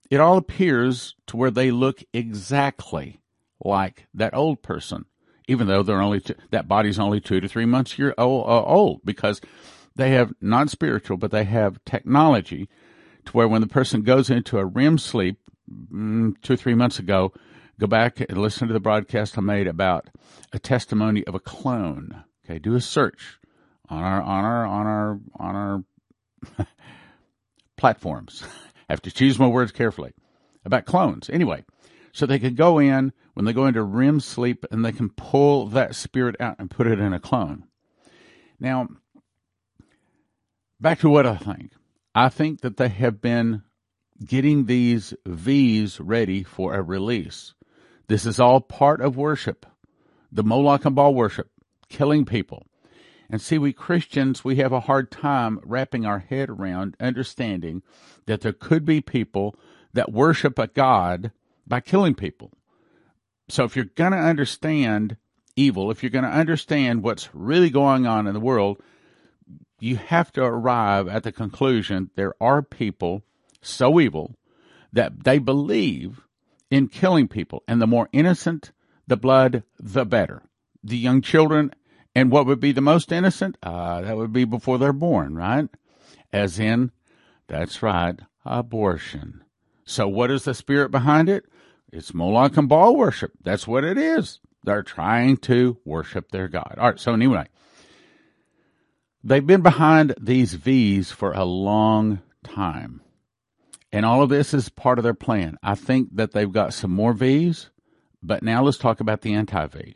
it 0.10 0.19
all 0.19 0.38
appears 0.38 1.15
to 1.27 1.38
where 1.38 1.51
they 1.51 1.72
look 1.72 2.03
exactly 2.13 3.22
like 3.63 4.08
that 4.13 4.34
old 4.34 4.62
person, 4.62 5.05
even 5.48 5.67
though 5.67 5.84
they're 5.84 6.01
only 6.01 6.22
two, 6.22 6.36
that 6.51 6.67
body's 6.67 7.00
only 7.00 7.19
two 7.19 7.39
to 7.39 7.48
three 7.48 7.65
months 7.65 8.00
year 8.00 8.13
old, 8.17 8.46
uh, 8.48 8.63
old 8.63 9.01
because 9.03 9.41
they 9.96 10.12
have 10.12 10.34
non 10.41 10.67
spiritual, 10.67 11.17
but 11.17 11.31
they 11.31 11.43
have 11.43 11.84
technology 11.86 12.69
to 13.25 13.31
where 13.34 13.48
when 13.48 13.62
the 13.62 13.67
person 13.67 14.01
goes 14.01 14.29
into 14.29 14.58
a 14.58 14.65
REM 14.65 14.98
sleep 14.98 15.39
mm, 15.91 16.36
two 16.41 16.53
or 16.53 16.58
three 16.58 16.75
months 16.75 17.00
ago, 17.00 17.34
go 17.79 17.88
back 17.88 18.19
and 18.19 18.38
listen 18.38 18.67
to 18.67 18.74
the 18.74 18.79
broadcast 18.79 19.38
I 19.38 19.41
made 19.41 19.65
about 19.65 20.09
a 20.51 20.59
testimony 20.59 21.25
of 21.25 21.33
a 21.33 21.39
clone. 21.39 22.24
Okay, 22.43 22.59
do 22.59 22.75
a 22.75 22.81
search 22.81 23.39
on 23.88 24.03
our 24.03 24.21
on 24.21 24.45
our 24.45 24.65
on 24.65 24.86
our 24.86 25.19
on 25.39 25.55
our 26.57 26.67
platforms. 27.77 28.43
I 28.43 28.50
have 28.89 29.01
to 29.03 29.12
choose 29.12 29.39
my 29.39 29.48
words 29.48 29.71
carefully 29.71 30.12
about 30.65 30.86
clones. 30.86 31.29
Anyway, 31.29 31.63
so 32.12 32.25
they 32.25 32.38
could 32.38 32.57
go 32.57 32.79
in 32.79 33.13
when 33.33 33.45
they 33.45 33.53
go 33.53 33.65
into 33.65 33.81
REM 33.81 34.19
sleep 34.19 34.65
and 34.71 34.83
they 34.83 34.91
can 34.91 35.09
pull 35.09 35.67
that 35.67 35.95
spirit 35.95 36.36
out 36.41 36.57
and 36.59 36.69
put 36.69 36.86
it 36.86 37.00
in 37.00 37.13
a 37.13 37.19
clone. 37.19 37.63
Now, 38.59 38.89
back 40.81 41.00
to 41.00 41.09
what 41.09 41.25
I 41.25 41.38
think. 41.38 41.71
I 42.13 42.27
think 42.27 42.59
that 42.62 42.75
they 42.75 42.89
have 42.89 43.21
been 43.21 43.63
getting 44.25 44.65
these 44.65 45.13
V's 45.25 46.01
ready 46.01 46.43
for 46.43 46.74
a 46.74 46.81
release. 46.81 47.53
This 48.10 48.25
is 48.25 48.39
all 48.39 48.60
part 48.60 49.01
of 49.01 49.18
worship, 49.18 49.68
the 50.32 50.44
Moloch 50.44 50.84
and 50.84 50.96
Baal 50.96 51.13
worship, 51.13 51.51
killing 51.89 52.25
people. 52.25 52.66
And 53.30 53.39
see, 53.39 53.60
we 53.60 53.72
Christians, 53.72 54.44
we 54.44 54.56
have 54.56 54.72
a 54.72 54.80
hard 54.80 55.12
time 55.12 55.60
wrapping 55.63 56.08
our 56.08 56.18
head 56.18 56.50
around 56.50 56.98
understanding 57.00 57.84
that 58.25 58.42
there 58.42 58.51
could 58.51 58.84
be 58.84 59.00
people 59.00 59.56
that 59.94 60.12
worship 60.12 60.58
a 60.58 60.66
God 60.66 61.32
by 61.68 61.82
killing 61.82 62.16
people. 62.16 62.51
So 63.48 63.63
if 63.63 63.75
you're 63.75 63.86
going 63.86 64.13
to 64.13 64.18
understand 64.18 65.16
evil, 65.56 65.92
if 65.92 66.01
you're 66.01 66.10
going 66.10 66.25
to 66.25 66.32
understand 66.32 67.04
what's 67.04 67.30
really 67.36 67.70
going 67.70 68.08
on 68.08 68.25
in 68.25 68.34
the 68.34 68.39
world, 68.39 68.82
you 69.80 69.98
have 69.98 70.32
to 70.32 70.44
arrive 70.44 71.08
at 71.08 71.22
the 71.22 71.32
conclusion 71.32 72.10
there 72.16 72.34
are 72.42 72.63
people 72.63 73.22
so 73.62 74.00
evil 74.00 74.36
that 74.92 75.25
they 75.25 75.38
believe 75.38 76.22
in 76.70 76.88
killing 76.88 77.28
people. 77.28 77.64
And 77.68 77.82
the 77.82 77.88
more 77.88 78.10
innocent 78.12 78.72
the 79.10 79.18
blood, 79.18 79.64
the 79.80 80.06
better. 80.06 80.44
The 80.84 80.98
young 80.98 81.22
children, 81.22 81.74
and 82.16 82.32
what 82.32 82.46
would 82.46 82.60
be 82.60 82.72
the 82.72 82.82
most 82.82 83.12
innocent? 83.12 83.58
Uh, 83.62 84.02
that 84.02 84.16
would 84.16 84.32
be 84.32 84.46
before 84.46 84.78
they're 84.78 84.94
born, 84.94 85.36
right? 85.36 85.68
As 86.32 86.60
in, 86.60 86.92
that's 87.48 87.82
right, 87.82 88.20
abortion. 88.46 89.44
So 89.84 90.08
what 90.08 90.32
is 90.32 90.44
the 90.44 90.54
spirit 90.54 90.92
behind 90.92 91.28
it? 91.28 91.46
It's 91.92 92.14
Moloch 92.14 92.56
and 92.56 92.70
Baal 92.70 92.96
worship. 92.96 93.32
That's 93.44 93.68
what 93.68 93.84
it 93.84 93.98
is. 93.98 94.40
They're 94.64 94.84
trying 94.84 95.38
to 95.38 95.78
worship 95.84 96.30
their 96.30 96.48
God. 96.48 96.76
All 96.78 96.90
right, 96.90 97.00
so 97.00 97.14
anyway, 97.14 97.48
they've 99.24 99.46
been 99.46 99.62
behind 99.62 100.14
these 100.22 100.54
V's 100.54 101.12
for 101.12 101.34
a 101.34 101.46
long 101.46 102.22
time. 102.44 103.02
And 103.91 104.05
all 104.05 104.22
of 104.22 104.29
this 104.29 104.53
is 104.53 104.69
part 104.69 105.00
of 105.00 105.03
their 105.03 105.13
plan. 105.13 105.58
I 105.63 105.75
think 105.75 106.15
that 106.15 106.31
they've 106.31 106.51
got 106.51 106.74
some 106.74 106.91
more 106.91 107.13
V's, 107.13 107.69
but 108.22 108.43
now 108.43 108.63
let's 108.63 108.77
talk 108.77 109.00
about 109.00 109.22
the 109.22 109.34
anti 109.34 109.65
V. 109.65 109.96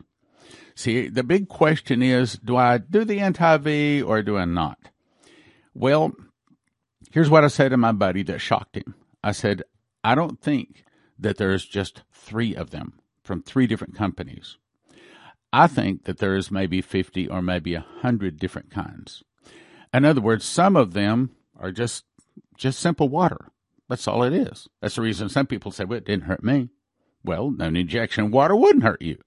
See, 0.76 1.08
the 1.08 1.24
big 1.24 1.48
question 1.48 2.02
is 2.02 2.34
do 2.34 2.58
I 2.58 2.80
do 2.80 3.06
the 3.06 3.20
anti 3.20 3.58
V 3.58 4.02
or 4.02 4.24
do 4.24 4.38
I 4.38 4.46
not? 4.46 4.80
Well, 5.74 6.14
here's 7.12 7.30
what 7.30 7.44
I 7.44 7.48
said 7.48 7.70
to 7.70 7.78
my 7.78 7.92
buddy 7.92 8.24
that 8.24 8.40
shocked 8.40 8.78
him. 8.78 8.96
I 9.24 9.32
said, 9.32 9.64
I 10.04 10.16
don't 10.16 10.42
think 10.42 10.84
that 11.20 11.38
there's 11.38 11.66
just 11.66 12.04
three 12.12 12.56
of 12.56 12.72
them 12.72 13.00
from 13.24 13.42
three 13.42 13.68
different 13.68 13.96
companies. 13.96 14.58
I 15.52 15.68
think 15.68 16.06
that 16.06 16.18
there 16.18 16.36
is 16.36 16.50
maybe 16.50 16.82
50 16.82 17.28
or 17.28 17.42
maybe 17.42 17.76
100 17.76 18.40
different 18.40 18.72
kinds. 18.72 19.24
In 19.94 20.04
other 20.04 20.22
words, 20.22 20.46
some 20.46 20.76
of 20.76 20.94
them 20.94 21.36
are 21.60 21.72
just 21.72 22.06
just 22.58 22.80
simple 22.80 23.10
water. 23.10 23.52
That's 23.94 24.08
all 24.08 24.24
it 24.24 24.34
is. 24.34 24.68
That's 24.82 24.96
the 24.96 25.04
reason 25.04 25.30
some 25.30 25.46
people 25.46 25.70
say, 25.70 25.84
well, 25.84 26.00
it 26.00 26.06
didn't 26.06 26.24
hurt 26.24 26.44
me. 26.44 26.70
Well, 27.24 27.54
an 27.60 27.76
injection 27.76 28.32
water 28.32 28.56
wouldn't 28.56 28.84
hurt 28.84 29.04
you. 29.04 29.20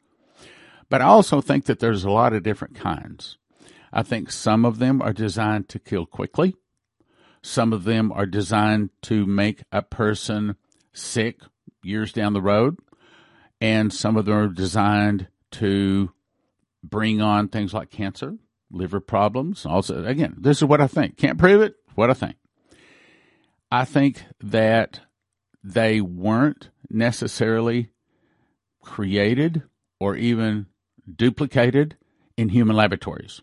But 0.91 1.03
I 1.03 1.05
also 1.05 1.41
think 1.41 1.67
that 1.67 1.79
there's 1.79 2.03
a 2.03 2.11
lot 2.11 2.33
of 2.33 2.43
different 2.43 2.75
kinds. 2.75 3.39
I 3.93 4.03
think 4.03 4.33
some 4.33 4.65
of 4.65 4.81
them 4.81 5.01
are 5.01 5.13
designed 5.13 5.69
to 5.69 5.79
kill 5.79 6.05
quickly. 6.05 6.57
Some 7.43 7.73
of 7.73 7.85
them 7.85 8.11
are 8.11 8.27
designed 8.27 8.91
to 9.03 9.25
make 9.25 9.63
a 9.71 9.83
person 9.83 10.57
sick 10.93 11.43
years 11.85 12.13
down 12.13 12.33
the 12.33 12.43
road. 12.43 12.77
And 13.61 13.93
some 13.93 14.17
of 14.17 14.25
them 14.25 14.35
are 14.35 14.49
designed 14.49 15.29
to 15.53 16.11
bring 16.83 17.23
on 17.23 17.47
things 17.47 17.73
like 17.73 17.91
cancer, 17.91 18.35
liver 18.73 18.99
problems. 18.99 19.65
Also, 19.65 20.05
again, 20.05 20.35
this 20.41 20.57
is 20.57 20.65
what 20.65 20.81
I 20.81 20.89
think. 20.89 21.19
Can't 21.19 21.39
prove 21.39 21.63
it. 21.63 21.77
What 21.95 22.11
I 22.11 22.15
think. 22.15 22.35
I 23.71 23.85
think 23.85 24.25
that 24.41 25.01
they 25.63 26.01
weren't 26.01 26.71
necessarily 26.89 27.91
created 28.83 29.63
or 29.99 30.17
even 30.17 30.67
duplicated 31.13 31.97
in 32.37 32.51
human 32.51 32.77
laboratories. 32.77 33.43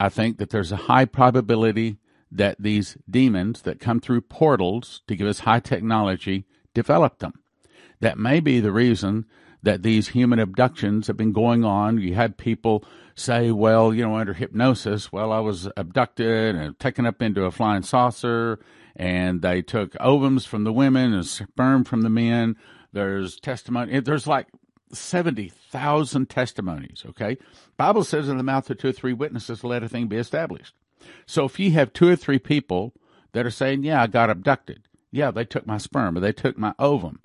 I 0.00 0.08
think 0.08 0.38
that 0.38 0.50
there's 0.50 0.72
a 0.72 0.76
high 0.76 1.04
probability 1.04 1.98
that 2.30 2.56
these 2.60 2.96
demons 3.08 3.62
that 3.62 3.80
come 3.80 4.00
through 4.00 4.22
portals 4.22 5.02
to 5.06 5.14
give 5.14 5.28
us 5.28 5.40
high 5.40 5.60
technology 5.60 6.44
developed 6.74 7.20
them. 7.20 7.34
That 8.00 8.18
may 8.18 8.40
be 8.40 8.60
the 8.60 8.72
reason 8.72 9.26
that 9.62 9.82
these 9.82 10.08
human 10.08 10.38
abductions 10.38 11.06
have 11.06 11.16
been 11.16 11.32
going 11.32 11.64
on. 11.64 11.98
You 11.98 12.14
had 12.14 12.36
people 12.36 12.84
say, 13.14 13.50
well, 13.50 13.94
you 13.94 14.04
know, 14.04 14.16
under 14.16 14.34
hypnosis, 14.34 15.10
well, 15.10 15.32
I 15.32 15.40
was 15.40 15.68
abducted 15.76 16.54
and 16.54 16.78
taken 16.78 17.06
up 17.06 17.22
into 17.22 17.44
a 17.44 17.50
flying 17.50 17.82
saucer 17.82 18.60
and 18.96 19.42
they 19.42 19.62
took 19.62 19.92
ovums 19.94 20.46
from 20.46 20.64
the 20.64 20.72
women 20.72 21.12
and 21.12 21.26
sperm 21.26 21.84
from 21.84 22.02
the 22.02 22.10
men. 22.10 22.56
There's 22.92 23.38
testimony. 23.38 24.00
There's 24.00 24.26
like 24.26 24.48
70,000 24.92 26.28
testimonies, 26.28 27.04
okay? 27.10 27.36
Bible 27.76 28.04
says 28.04 28.28
in 28.28 28.38
the 28.38 28.42
mouth 28.42 28.68
of 28.70 28.78
two 28.78 28.88
or 28.88 28.92
three 28.92 29.12
witnesses, 29.12 29.62
let 29.62 29.82
a 29.82 29.88
thing 29.88 30.06
be 30.06 30.16
established. 30.16 30.74
So 31.26 31.44
if 31.44 31.58
you 31.58 31.72
have 31.72 31.92
two 31.92 32.08
or 32.08 32.16
three 32.16 32.38
people 32.38 32.94
that 33.32 33.46
are 33.46 33.50
saying, 33.50 33.84
yeah, 33.84 34.02
I 34.02 34.06
got 34.06 34.30
abducted. 34.30 34.88
Yeah, 35.12 35.30
they 35.30 35.44
took 35.44 35.66
my 35.66 35.78
sperm 35.78 36.16
or 36.16 36.20
they 36.20 36.32
took 36.32 36.58
my 36.58 36.74
ovum 36.78 37.20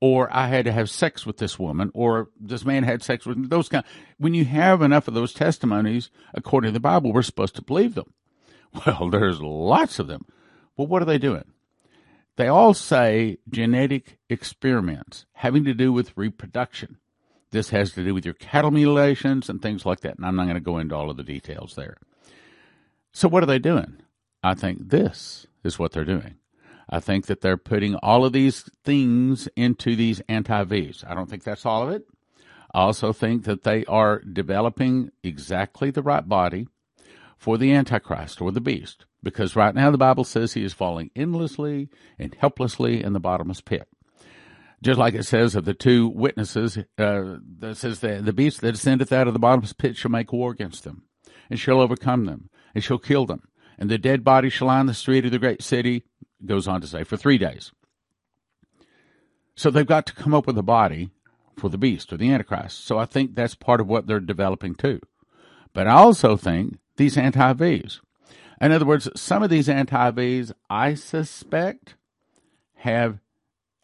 or 0.00 0.28
I 0.34 0.48
had 0.48 0.64
to 0.66 0.72
have 0.72 0.90
sex 0.90 1.24
with 1.24 1.38
this 1.38 1.58
woman, 1.58 1.90
or 1.94 2.28
this 2.38 2.64
man 2.64 2.82
had 2.82 3.02
sex 3.02 3.24
with. 3.24 3.48
Those 3.48 3.68
kind. 3.68 3.84
When 4.18 4.34
you 4.34 4.44
have 4.44 4.82
enough 4.82 5.08
of 5.08 5.14
those 5.14 5.32
testimonies, 5.32 6.10
according 6.34 6.68
to 6.68 6.72
the 6.72 6.80
Bible, 6.80 7.12
we're 7.12 7.22
supposed 7.22 7.56
to 7.56 7.62
believe 7.62 7.94
them. 7.94 8.12
Well, 8.84 9.08
there's 9.08 9.40
lots 9.40 9.98
of 9.98 10.06
them. 10.06 10.26
Well, 10.76 10.86
what 10.86 11.02
are 11.02 11.06
they 11.06 11.18
doing? 11.18 11.52
They 12.36 12.48
all 12.48 12.74
say 12.74 13.38
genetic 13.48 14.18
experiments 14.28 15.24
having 15.32 15.64
to 15.64 15.74
do 15.74 15.92
with 15.92 16.16
reproduction. 16.16 16.98
This 17.50 17.70
has 17.70 17.92
to 17.92 18.04
do 18.04 18.12
with 18.12 18.24
your 18.24 18.34
cattle 18.34 18.70
mutilations 18.70 19.48
and 19.48 19.62
things 19.62 19.86
like 19.86 20.00
that. 20.00 20.16
And 20.16 20.26
I'm 20.26 20.36
not 20.36 20.44
going 20.44 20.54
to 20.56 20.60
go 20.60 20.78
into 20.78 20.94
all 20.94 21.10
of 21.10 21.16
the 21.16 21.22
details 21.22 21.74
there. 21.74 21.96
So, 23.12 23.28
what 23.28 23.42
are 23.42 23.46
they 23.46 23.58
doing? 23.58 24.02
I 24.42 24.54
think 24.54 24.90
this 24.90 25.46
is 25.64 25.78
what 25.78 25.92
they're 25.92 26.04
doing. 26.04 26.36
I 26.88 27.00
think 27.00 27.26
that 27.26 27.40
they're 27.40 27.56
putting 27.56 27.94
all 27.96 28.24
of 28.24 28.32
these 28.32 28.68
things 28.84 29.48
into 29.56 29.96
these 29.96 30.20
anti 30.28 30.62
Vs. 30.64 31.04
I 31.06 31.14
don't 31.14 31.30
think 31.30 31.42
that's 31.42 31.64
all 31.64 31.82
of 31.82 31.90
it. 31.90 32.06
I 32.74 32.80
also 32.80 33.12
think 33.12 33.44
that 33.44 33.62
they 33.62 33.84
are 33.86 34.20
developing 34.20 35.10
exactly 35.22 35.90
the 35.90 36.02
right 36.02 36.28
body 36.28 36.68
for 37.38 37.56
the 37.56 37.72
Antichrist 37.72 38.40
or 38.42 38.52
the 38.52 38.60
beast 38.60 39.06
because 39.26 39.56
right 39.56 39.74
now 39.74 39.90
the 39.90 39.98
Bible 39.98 40.22
says 40.22 40.52
he 40.52 40.62
is 40.62 40.72
falling 40.72 41.10
endlessly 41.16 41.88
and 42.16 42.32
helplessly 42.38 43.02
in 43.02 43.12
the 43.12 43.18
bottomless 43.18 43.60
pit. 43.60 43.88
Just 44.84 45.00
like 45.00 45.14
it 45.14 45.24
says 45.24 45.56
of 45.56 45.64
the 45.64 45.74
two 45.74 46.06
witnesses, 46.06 46.78
uh, 46.78 47.38
that 47.58 47.76
says 47.76 47.98
that 48.00 48.24
the 48.24 48.32
beast 48.32 48.60
that 48.60 48.74
ascendeth 48.74 49.10
out 49.10 49.26
of 49.26 49.32
the 49.32 49.40
bottomless 49.40 49.72
pit 49.72 49.96
shall 49.96 50.12
make 50.12 50.32
war 50.32 50.52
against 50.52 50.84
them, 50.84 51.02
and 51.50 51.58
shall 51.58 51.80
overcome 51.80 52.26
them, 52.26 52.50
and 52.72 52.84
shall 52.84 52.98
kill 52.98 53.26
them, 53.26 53.42
and 53.76 53.90
the 53.90 53.98
dead 53.98 54.22
body 54.22 54.48
shall 54.48 54.68
lie 54.68 54.78
in 54.78 54.86
the 54.86 54.94
street 54.94 55.24
of 55.24 55.32
the 55.32 55.40
great 55.40 55.60
city. 55.60 56.04
Goes 56.44 56.68
on 56.68 56.80
to 56.80 56.86
say 56.86 57.02
for 57.02 57.16
three 57.16 57.36
days. 57.36 57.72
So 59.56 59.72
they've 59.72 59.84
got 59.84 60.06
to 60.06 60.14
come 60.14 60.34
up 60.34 60.46
with 60.46 60.56
a 60.56 60.62
body 60.62 61.10
for 61.58 61.68
the 61.68 61.78
beast 61.78 62.12
or 62.12 62.16
the 62.16 62.30
Antichrist. 62.30 62.84
So 62.84 62.96
I 62.96 63.06
think 63.06 63.34
that's 63.34 63.56
part 63.56 63.80
of 63.80 63.88
what 63.88 64.06
they're 64.06 64.20
developing 64.20 64.76
too. 64.76 65.00
But 65.72 65.88
I 65.88 65.94
also 65.94 66.36
think 66.36 66.78
these 66.96 67.18
anti 67.18 67.52
Vs 67.54 68.02
In 68.60 68.72
other 68.72 68.86
words, 68.86 69.08
some 69.14 69.42
of 69.42 69.50
these 69.50 69.68
anti 69.68 70.44
I 70.70 70.94
suspect, 70.94 71.94
have 72.76 73.18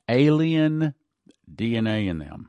alien 0.08 0.94
DNA 1.52 2.08
in 2.08 2.18
them. 2.18 2.48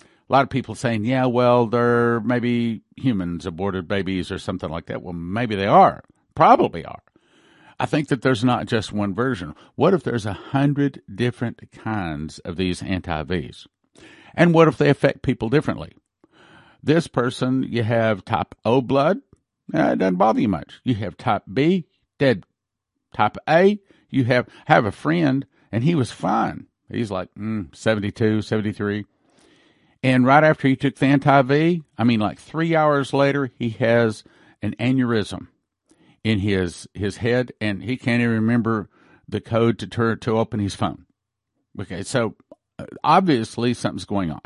A 0.00 0.32
lot 0.32 0.42
of 0.42 0.50
people 0.50 0.74
saying, 0.74 1.04
yeah, 1.04 1.26
well, 1.26 1.66
they're 1.66 2.20
maybe 2.20 2.82
humans, 2.96 3.46
aborted 3.46 3.86
babies, 3.86 4.32
or 4.32 4.38
something 4.38 4.70
like 4.70 4.86
that. 4.86 5.02
Well, 5.02 5.12
maybe 5.12 5.54
they 5.54 5.66
are. 5.66 6.02
Probably 6.34 6.84
are. 6.84 7.02
I 7.78 7.86
think 7.86 8.08
that 8.08 8.22
there's 8.22 8.42
not 8.42 8.66
just 8.66 8.92
one 8.92 9.14
version. 9.14 9.54
What 9.74 9.94
if 9.94 10.02
there's 10.02 10.26
a 10.26 10.32
hundred 10.32 11.02
different 11.12 11.70
kinds 11.72 12.38
of 12.40 12.56
these 12.56 12.82
anti 12.82 13.22
Vs? 13.22 13.66
And 14.34 14.52
what 14.52 14.68
if 14.68 14.78
they 14.78 14.88
affect 14.88 15.22
people 15.22 15.48
differently? 15.48 15.92
This 16.82 17.06
person, 17.06 17.62
you 17.62 17.82
have 17.82 18.24
type 18.24 18.54
O 18.64 18.80
blood, 18.80 19.18
eh, 19.74 19.92
it 19.92 19.98
doesn't 19.98 20.16
bother 20.16 20.40
you 20.40 20.48
much. 20.48 20.80
You 20.84 20.94
have 20.96 21.16
type 21.16 21.42
B, 21.52 21.86
dead. 22.18 22.44
Type 23.14 23.36
A, 23.48 23.80
you 24.10 24.24
have 24.24 24.46
have 24.66 24.84
a 24.84 24.92
friend, 24.92 25.46
and 25.72 25.84
he 25.84 25.94
was 25.94 26.12
fine. 26.12 26.66
He's 26.90 27.10
like 27.10 27.32
mm, 27.34 27.74
72, 27.74 28.42
73. 28.42 29.06
And 30.02 30.26
right 30.26 30.44
after 30.44 30.68
he 30.68 30.76
took 30.76 30.96
the 30.96 31.06
anti 31.06 31.42
V, 31.42 31.82
I 31.98 32.04
mean, 32.04 32.20
like 32.20 32.38
three 32.38 32.76
hours 32.76 33.12
later, 33.12 33.50
he 33.58 33.70
has 33.70 34.22
an 34.62 34.74
aneurysm 34.78 35.48
in 36.22 36.40
his 36.40 36.86
his 36.94 37.18
head, 37.18 37.52
and 37.60 37.82
he 37.82 37.96
can't 37.96 38.20
even 38.20 38.34
remember 38.34 38.88
the 39.28 39.40
code 39.40 39.78
to 39.78 39.86
turn 39.86 40.18
to 40.20 40.38
open 40.38 40.60
his 40.60 40.74
phone. 40.74 41.06
Okay, 41.80 42.02
so 42.02 42.36
uh, 42.78 42.86
obviously 43.02 43.74
something's 43.74 44.04
going 44.04 44.30
on. 44.30 44.40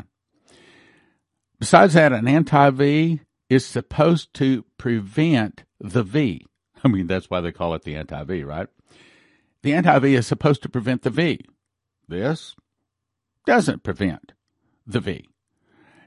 Besides 1.59 1.93
that, 1.93 2.11
an 2.13 2.27
anti 2.27 2.69
V 2.71 3.19
is 3.51 3.65
supposed 3.65 4.33
to 4.33 4.63
prevent 4.77 5.65
the 5.77 6.03
V. 6.03 6.45
I 6.85 6.87
mean, 6.87 7.07
that's 7.07 7.29
why 7.29 7.41
they 7.41 7.51
call 7.51 7.75
it 7.75 7.83
the 7.83 7.97
anti 7.97 8.23
V, 8.23 8.45
right? 8.45 8.69
The 9.61 9.73
anti 9.73 9.99
V 9.99 10.15
is 10.15 10.25
supposed 10.25 10.63
to 10.63 10.69
prevent 10.69 11.01
the 11.01 11.09
V. 11.09 11.41
This 12.07 12.55
doesn't 13.45 13.83
prevent 13.83 14.31
the 14.87 15.01
V. 15.01 15.27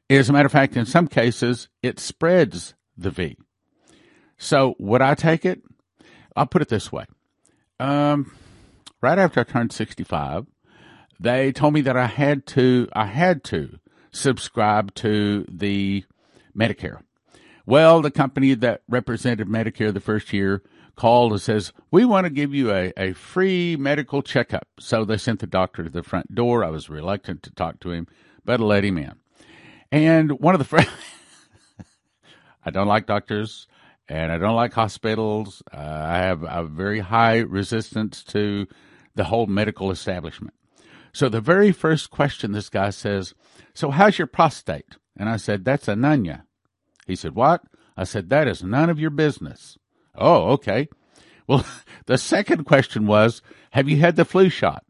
As 0.09 0.31
a 0.31 0.33
matter 0.33 0.47
of 0.47 0.53
fact, 0.53 0.75
in 0.75 0.87
some 0.87 1.07
cases, 1.07 1.69
it 1.83 2.01
spreads 2.01 2.73
the 2.97 3.11
V. 3.11 3.37
So 4.39 4.75
would 4.79 5.03
I 5.03 5.15
take 5.15 5.45
it? 5.45 5.63
I'll 6.35 6.47
put 6.47 6.63
it 6.63 6.69
this 6.71 6.91
way. 6.91 7.05
Um, 7.79 8.33
right 9.03 9.19
after 9.19 9.41
I 9.41 9.45
turned 9.45 9.71
65, 9.71 10.47
they 11.21 11.53
told 11.53 11.75
me 11.75 11.83
that 11.83 11.97
I 11.97 12.07
had 12.07 12.47
to, 12.49 12.89
I 12.95 13.05
had 13.05 13.45
to 13.45 13.79
subscribe 14.13 14.95
to 14.95 15.45
the 15.47 16.05
Medicare. 16.57 17.03
Well, 17.67 18.03
the 18.03 18.11
company 18.11 18.55
that 18.55 18.83
represented 18.89 19.49
Medicare 19.49 19.93
the 19.93 20.01
first 20.01 20.33
year 20.33 20.63
called 20.97 21.33
and 21.33 21.41
says, 21.41 21.73
We 21.91 22.05
want 22.05 22.25
to 22.25 22.31
give 22.31 22.55
you 22.55 22.73
a, 22.73 22.93
a 22.97 23.13
free 23.15 23.77
medical 23.77 24.23
checkup. 24.23 24.69
So 24.79 25.05
they 25.05 25.17
sent 25.17 25.41
the 25.41 25.47
doctor 25.47 25.83
to 25.85 25.91
the 25.91 26.03
front 26.03 26.35
door. 26.35 26.65
I 26.65 26.71
was 26.71 26.91
reluctant 26.91 27.43
to 27.45 27.51
talk 27.51 27.81
to 27.81 27.91
him, 27.91 28.07
but 28.45 28.61
I 28.61 28.63
let 28.65 28.85
him 28.85 28.99
in. 28.99 29.15
And 29.91 30.33
one 30.41 30.55
of 30.55 30.59
the 30.59 30.65
friends, 30.65 30.91
I 32.65 32.71
don't 32.71 32.89
like 32.89 33.07
doctors 33.07 33.67
and 34.09 34.31
I 34.31 34.39
don't 34.39 34.57
like 34.57 34.75
hospitals. 34.75 35.63
Uh, 35.73 35.79
I 35.79 36.19
have 36.19 36.43
a 36.43 36.65
very 36.65 37.01
high 37.01 37.39
resistance 37.39 38.23
to 38.25 38.67
the 39.15 39.25
whole 39.25 39.47
medical 39.47 39.91
establishment. 39.91 40.55
So 41.13 41.29
the 41.29 41.41
very 41.41 41.73
first 41.73 42.11
question 42.11 42.53
this 42.53 42.69
guy 42.69 42.91
says, 42.91 43.35
So 43.73 43.91
how's 43.91 44.19
your 44.19 44.27
prostate? 44.27 44.97
And 45.17 45.29
I 45.29 45.37
said, 45.37 45.65
That's 45.65 45.89
a 45.89 45.95
nunya. 45.95 46.43
He 47.07 47.17
said, 47.17 47.35
What? 47.35 47.63
I 47.97 48.05
said, 48.05 48.31
That 48.31 48.49
is 48.49 48.63
none 48.63 48.91
of 48.91 49.01
your 49.01 49.11
business. 49.11 49.79
Oh, 50.15 50.53
okay. 50.53 50.89
Well, 51.47 51.67
the 52.07 52.19
second 52.19 52.65
question 52.65 53.07
was, 53.07 53.43
Have 53.71 53.89
you 53.89 53.99
had 53.99 54.17
the 54.17 54.25
flu 54.25 54.49
shot? 54.49 54.85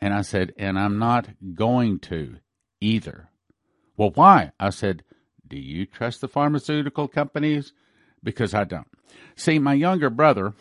And 0.00 0.14
I 0.14 0.22
said, 0.22 0.52
And 0.58 0.78
I'm 0.78 0.98
not 0.98 1.28
going 1.54 1.98
to 2.00 2.36
either. 2.80 3.28
Well, 3.96 4.10
why? 4.14 4.52
I 4.60 4.70
said, 4.70 5.02
Do 5.46 5.58
you 5.58 5.86
trust 5.86 6.20
the 6.20 6.28
pharmaceutical 6.28 7.08
companies? 7.08 7.72
because 8.22 8.54
I 8.54 8.64
don't. 8.64 8.88
See, 9.36 9.58
my 9.58 9.74
younger 9.74 10.10
brother, 10.10 10.54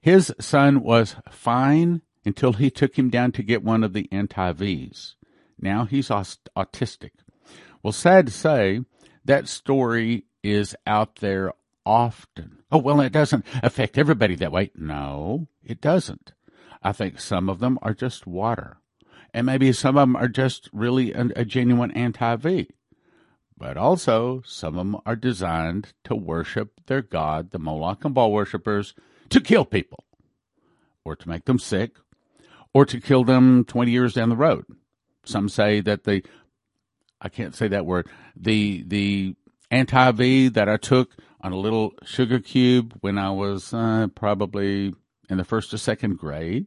his 0.00 0.32
son 0.40 0.82
was 0.82 1.16
fine 1.30 2.02
until 2.24 2.54
he 2.54 2.70
took 2.70 2.98
him 2.98 3.10
down 3.10 3.32
to 3.32 3.42
get 3.42 3.64
one 3.64 3.84
of 3.84 3.92
the 3.92 4.08
anti 4.12 4.52
Vs. 4.52 5.16
Now 5.58 5.84
he's 5.84 6.08
autistic. 6.08 7.10
Well, 7.82 7.92
sad 7.92 8.26
to 8.26 8.32
say, 8.32 8.80
that 9.24 9.48
story 9.48 10.24
is 10.42 10.74
out 10.86 11.16
there 11.16 11.52
often. 11.84 12.58
Oh, 12.72 12.78
well, 12.78 13.00
it 13.00 13.12
doesn't 13.12 13.44
affect 13.62 13.98
everybody 13.98 14.34
that 14.36 14.52
way. 14.52 14.70
No, 14.74 15.48
it 15.64 15.80
doesn't. 15.80 16.32
I 16.82 16.92
think 16.92 17.20
some 17.20 17.48
of 17.48 17.58
them 17.58 17.78
are 17.82 17.94
just 17.94 18.26
water. 18.26 18.78
And 19.32 19.46
maybe 19.46 19.72
some 19.72 19.96
of 19.96 20.02
them 20.02 20.16
are 20.16 20.28
just 20.28 20.68
really 20.72 21.12
a, 21.12 21.28
a 21.36 21.44
genuine 21.44 21.90
anti 21.92 22.36
V. 22.36 22.68
But 23.56 23.76
also, 23.76 24.42
some 24.46 24.78
of 24.78 24.86
them 24.86 24.96
are 25.04 25.16
designed 25.16 25.92
to 26.04 26.14
worship 26.14 26.80
their 26.86 27.02
god, 27.02 27.50
the 27.50 27.58
Moloch 27.58 28.04
and 28.04 28.14
Baal 28.14 28.32
worshippers, 28.32 28.94
to 29.28 29.40
kill 29.40 29.66
people, 29.66 30.04
or 31.04 31.14
to 31.14 31.28
make 31.28 31.44
them 31.44 31.58
sick, 31.58 31.96
or 32.72 32.86
to 32.86 33.00
kill 33.00 33.22
them 33.22 33.64
20 33.64 33.90
years 33.90 34.14
down 34.14 34.30
the 34.30 34.36
road. 34.36 34.64
Some 35.24 35.50
say 35.50 35.80
that 35.82 36.04
the, 36.04 36.22
I 37.20 37.28
can't 37.28 37.54
say 37.54 37.68
that 37.68 37.86
word, 37.86 38.08
the, 38.36 38.84
the 38.86 39.36
anti 39.70 40.10
V 40.12 40.48
that 40.48 40.68
I 40.68 40.76
took 40.76 41.16
on 41.40 41.52
a 41.52 41.58
little 41.58 41.92
sugar 42.04 42.38
cube 42.38 42.96
when 43.00 43.18
I 43.18 43.30
was 43.30 43.72
uh, 43.72 44.08
probably 44.14 44.94
in 45.28 45.38
the 45.38 45.44
first 45.44 45.72
or 45.72 45.78
second 45.78 46.18
grade. 46.18 46.66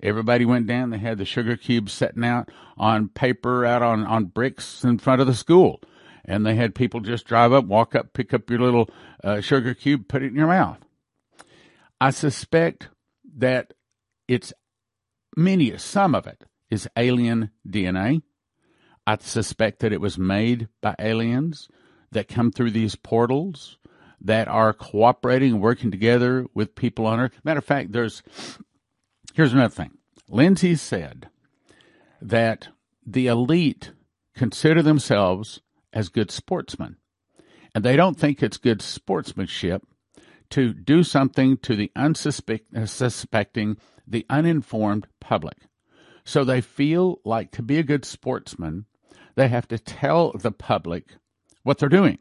Everybody 0.00 0.44
went 0.44 0.66
down. 0.66 0.90
They 0.90 0.98
had 0.98 1.18
the 1.18 1.24
sugar 1.24 1.56
cubes 1.56 1.92
setting 1.92 2.24
out 2.24 2.50
on 2.76 3.08
paper 3.08 3.66
out 3.66 3.82
on, 3.82 4.04
on 4.04 4.26
bricks 4.26 4.84
in 4.84 4.98
front 4.98 5.20
of 5.20 5.26
the 5.26 5.34
school 5.34 5.80
and 6.28 6.44
they 6.44 6.54
had 6.54 6.74
people 6.74 7.00
just 7.00 7.26
drive 7.26 7.52
up, 7.54 7.64
walk 7.64 7.94
up, 7.94 8.12
pick 8.12 8.34
up 8.34 8.48
your 8.50 8.60
little 8.60 8.90
uh, 9.24 9.40
sugar 9.40 9.72
cube, 9.72 10.06
put 10.08 10.22
it 10.22 10.26
in 10.26 10.36
your 10.36 10.46
mouth. 10.46 10.78
I 12.00 12.10
suspect 12.10 12.88
that 13.38 13.72
it's 14.28 14.52
many, 15.34 15.76
some 15.78 16.14
of 16.14 16.26
it 16.26 16.44
is 16.70 16.86
alien 16.96 17.50
DNA. 17.66 18.20
I 19.08 19.16
suspect 19.22 19.78
that 19.78 19.92
it 19.94 20.02
was 20.02 20.18
made 20.18 20.68
by 20.82 20.94
aliens 20.98 21.70
that 22.12 22.28
come 22.28 22.52
through 22.52 22.72
these 22.72 22.94
portals 22.94 23.78
that 24.20 24.48
are 24.48 24.74
cooperating 24.74 25.60
working 25.60 25.90
together 25.90 26.44
with 26.52 26.74
people 26.74 27.06
on 27.06 27.18
Earth. 27.18 27.40
Matter 27.42 27.56
of 27.56 27.64
fact, 27.64 27.92
there's 27.92 28.22
here's 29.32 29.54
another 29.54 29.74
thing. 29.74 29.92
Lindsey 30.28 30.76
said 30.76 31.30
that 32.20 32.68
the 33.06 33.28
elite 33.28 33.92
consider 34.36 34.82
themselves 34.82 35.62
as 35.90 36.10
good 36.10 36.30
sportsmen. 36.30 36.98
And 37.74 37.82
they 37.82 37.96
don't 37.96 38.18
think 38.18 38.42
it's 38.42 38.58
good 38.58 38.82
sportsmanship 38.82 39.86
to 40.50 40.74
do 40.74 41.02
something 41.02 41.56
to 41.58 41.74
the 41.74 41.90
unsuspecting, 41.96 42.76
uh, 42.76 43.74
the 44.06 44.26
uninformed 44.28 45.06
public. 45.18 45.56
So 46.24 46.44
they 46.44 46.60
feel 46.60 47.22
like 47.24 47.52
to 47.52 47.62
be 47.62 47.78
a 47.78 47.82
good 47.82 48.04
sportsman, 48.04 48.84
they 49.38 49.46
have 49.46 49.68
to 49.68 49.78
tell 49.78 50.32
the 50.32 50.50
public 50.50 51.04
what 51.62 51.78
they're 51.78 51.88
doing. 51.88 52.18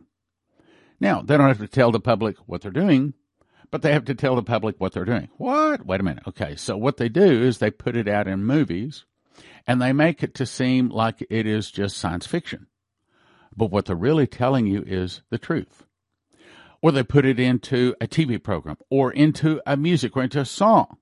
Now, 1.00 1.24
they 1.24 1.36
don't 1.36 1.48
have 1.48 1.58
to 1.58 1.68
tell 1.68 1.92
the 1.92 2.00
public 2.00 2.38
what 2.46 2.62
they're 2.62 2.70
doing, 2.70 3.16
but 3.72 3.82
they 3.82 3.92
have 3.92 4.06
to 4.06 4.14
tell 4.14 4.36
the 4.36 4.44
public 4.44 4.76
what 4.78 4.94
they're 4.94 5.04
doing. 5.04 5.30
What? 5.38 5.84
Wait 5.84 6.00
a 6.00 6.04
minute. 6.04 6.24
Okay, 6.28 6.56
so 6.56 6.78
what 6.78 6.98
they 6.98 7.10
do 7.10 7.44
is 7.44 7.58
they 7.58 7.72
put 7.72 7.98
it 7.98 8.08
out 8.08 8.28
in 8.28 8.44
movies 8.44 9.06
and 9.66 9.82
they 9.82 9.94
make 9.94 10.22
it 10.22 10.36
to 10.36 10.46
seem 10.46 10.90
like 10.90 11.26
it 11.28 11.48
is 11.48 11.72
just 11.72 11.98
science 11.98 12.28
fiction. 12.28 12.68
But 13.56 13.72
what 13.72 13.86
they're 13.86 13.96
really 13.96 14.28
telling 14.28 14.68
you 14.68 14.84
is 14.86 15.24
the 15.32 15.40
truth. 15.40 15.88
Or 16.84 16.92
they 16.92 17.02
put 17.02 17.26
it 17.26 17.40
into 17.40 17.96
a 18.00 18.08
TV 18.08 18.42
program 18.42 18.78
or 18.92 19.12
into 19.12 19.60
a 19.66 19.76
music 19.76 20.16
or 20.16 20.22
into 20.22 20.42
a 20.42 20.46
song. 20.46 20.98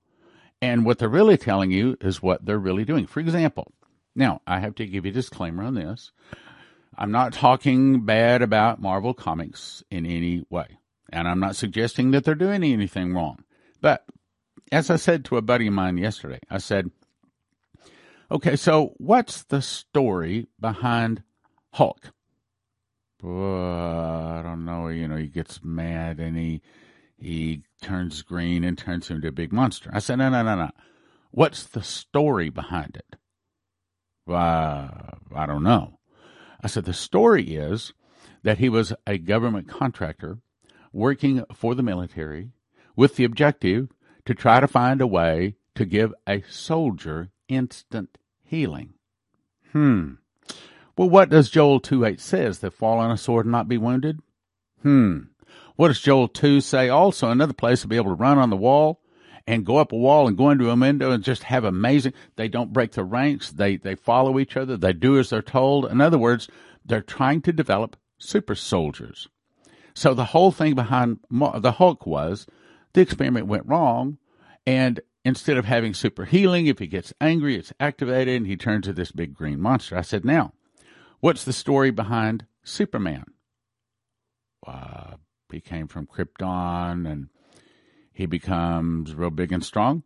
And 0.62 0.86
what 0.86 0.98
they're 0.98 1.10
really 1.10 1.36
telling 1.36 1.72
you 1.72 1.98
is 2.00 2.22
what 2.22 2.46
they're 2.46 2.58
really 2.58 2.86
doing. 2.86 3.06
For 3.06 3.20
example, 3.20 3.72
now 4.16 4.40
I 4.46 4.60
have 4.60 4.74
to 4.76 4.86
give 4.86 5.04
you 5.04 5.10
a 5.10 5.14
disclaimer 5.14 5.62
on 5.62 5.74
this. 5.74 6.12
I'm 6.98 7.12
not 7.12 7.32
talking 7.34 8.04
bad 8.04 8.42
about 8.42 8.80
Marvel 8.80 9.14
Comics 9.14 9.84
in 9.90 10.06
any 10.06 10.44
way. 10.48 10.78
And 11.12 11.28
I'm 11.28 11.40
not 11.40 11.56
suggesting 11.56 12.10
that 12.10 12.24
they're 12.24 12.34
doing 12.34 12.64
anything 12.64 13.14
wrong. 13.14 13.44
But 13.80 14.04
as 14.72 14.90
I 14.90 14.96
said 14.96 15.24
to 15.26 15.36
a 15.36 15.42
buddy 15.42 15.68
of 15.68 15.74
mine 15.74 15.98
yesterday, 15.98 16.40
I 16.50 16.58
said, 16.58 16.90
okay, 18.30 18.56
so 18.56 18.94
what's 18.96 19.44
the 19.44 19.62
story 19.62 20.48
behind 20.58 21.22
Hulk? 21.74 22.10
I 23.22 24.40
don't 24.42 24.64
know. 24.64 24.88
You 24.88 25.08
know, 25.08 25.16
he 25.16 25.28
gets 25.28 25.60
mad 25.62 26.20
and 26.20 26.36
he 26.36 26.62
he 27.18 27.62
turns 27.82 28.22
green 28.22 28.62
and 28.62 28.76
turns 28.76 29.10
into 29.10 29.28
a 29.28 29.32
big 29.32 29.52
monster. 29.52 29.90
I 29.92 30.00
said, 30.00 30.16
no, 30.16 30.28
no, 30.28 30.42
no, 30.42 30.54
no. 30.54 30.70
What's 31.30 31.64
the 31.64 31.82
story 31.82 32.50
behind 32.50 32.96
it? 32.96 33.16
Uh, 34.28 34.88
I 35.34 35.46
don't 35.46 35.62
know. 35.62 35.98
I 36.62 36.66
said 36.66 36.84
the 36.84 36.92
story 36.92 37.54
is 37.54 37.92
that 38.42 38.58
he 38.58 38.68
was 38.68 38.92
a 39.06 39.18
government 39.18 39.68
contractor 39.68 40.38
working 40.92 41.44
for 41.54 41.74
the 41.74 41.82
military 41.82 42.50
with 42.96 43.16
the 43.16 43.24
objective 43.24 43.88
to 44.24 44.34
try 44.34 44.60
to 44.60 44.66
find 44.66 45.00
a 45.00 45.06
way 45.06 45.54
to 45.74 45.84
give 45.84 46.12
a 46.26 46.42
soldier 46.48 47.30
instant 47.48 48.18
healing. 48.42 48.94
Hmm. 49.72 50.14
Well, 50.96 51.10
what 51.10 51.28
does 51.28 51.50
Joel 51.50 51.80
2 51.80 52.04
8 52.04 52.20
says? 52.20 52.60
That 52.60 52.72
fall 52.72 52.98
on 52.98 53.10
a 53.10 53.16
sword 53.18 53.44
and 53.46 53.52
not 53.52 53.68
be 53.68 53.78
wounded? 53.78 54.20
Hmm. 54.82 55.18
What 55.76 55.88
does 55.88 56.00
Joel 56.00 56.28
2 56.28 56.60
say 56.62 56.88
also? 56.88 57.30
Another 57.30 57.52
place 57.52 57.82
to 57.82 57.88
be 57.88 57.96
able 57.96 58.10
to 58.10 58.22
run 58.22 58.38
on 58.38 58.50
the 58.50 58.56
wall 58.56 59.00
and 59.46 59.64
go 59.64 59.76
up 59.76 59.92
a 59.92 59.96
wall 59.96 60.26
and 60.26 60.36
go 60.36 60.50
into 60.50 60.70
a 60.70 60.76
window 60.76 61.10
and 61.10 61.22
just 61.22 61.44
have 61.44 61.64
amazing. 61.64 62.12
They 62.36 62.48
don't 62.48 62.72
break 62.72 62.92
the 62.92 63.04
ranks. 63.04 63.52
They, 63.52 63.76
they 63.76 63.94
follow 63.94 64.38
each 64.38 64.56
other. 64.56 64.76
They 64.76 64.92
do 64.92 65.18
as 65.18 65.30
they're 65.30 65.42
told. 65.42 65.86
In 65.86 66.00
other 66.00 66.18
words, 66.18 66.48
they're 66.84 67.00
trying 67.00 67.42
to 67.42 67.52
develop 67.52 67.96
super 68.18 68.54
soldiers. 68.54 69.28
So 69.94 70.14
the 70.14 70.26
whole 70.26 70.52
thing 70.52 70.74
behind 70.74 71.20
the 71.30 71.72
Hulk 71.72 72.06
was 72.06 72.46
the 72.92 73.00
experiment 73.00 73.46
went 73.46 73.66
wrong 73.66 74.18
and 74.66 75.00
instead 75.24 75.56
of 75.56 75.64
having 75.64 75.94
super 75.94 76.24
healing, 76.24 76.66
if 76.66 76.78
he 76.78 76.86
gets 76.86 77.12
angry, 77.20 77.56
it's 77.56 77.72
activated 77.80 78.36
and 78.36 78.46
he 78.46 78.56
turns 78.56 78.86
into 78.86 78.92
this 78.92 79.12
big 79.12 79.34
green 79.34 79.60
monster. 79.60 79.96
I 79.96 80.02
said, 80.02 80.24
now, 80.24 80.52
what's 81.20 81.44
the 81.44 81.52
story 81.52 81.90
behind 81.90 82.46
Superman? 82.62 83.24
Uh, 84.66 85.14
he 85.50 85.60
came 85.60 85.88
from 85.88 86.06
Krypton 86.06 87.10
and 87.10 87.28
he 88.16 88.24
becomes 88.26 89.14
real 89.14 89.30
big 89.30 89.52
and 89.52 89.62
strong. 89.62 90.02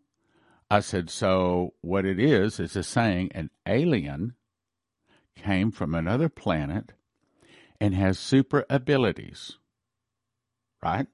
I 0.68 0.80
said, 0.80 1.10
so 1.10 1.74
what 1.80 2.04
it 2.04 2.18
is, 2.18 2.58
is 2.58 2.74
a 2.74 2.82
saying 2.82 3.30
an 3.32 3.50
alien 3.66 4.34
came 5.36 5.70
from 5.70 5.94
another 5.94 6.28
planet 6.28 6.92
and 7.80 7.94
has 7.94 8.18
super 8.18 8.64
abilities. 8.68 9.58
Right? 10.82 11.06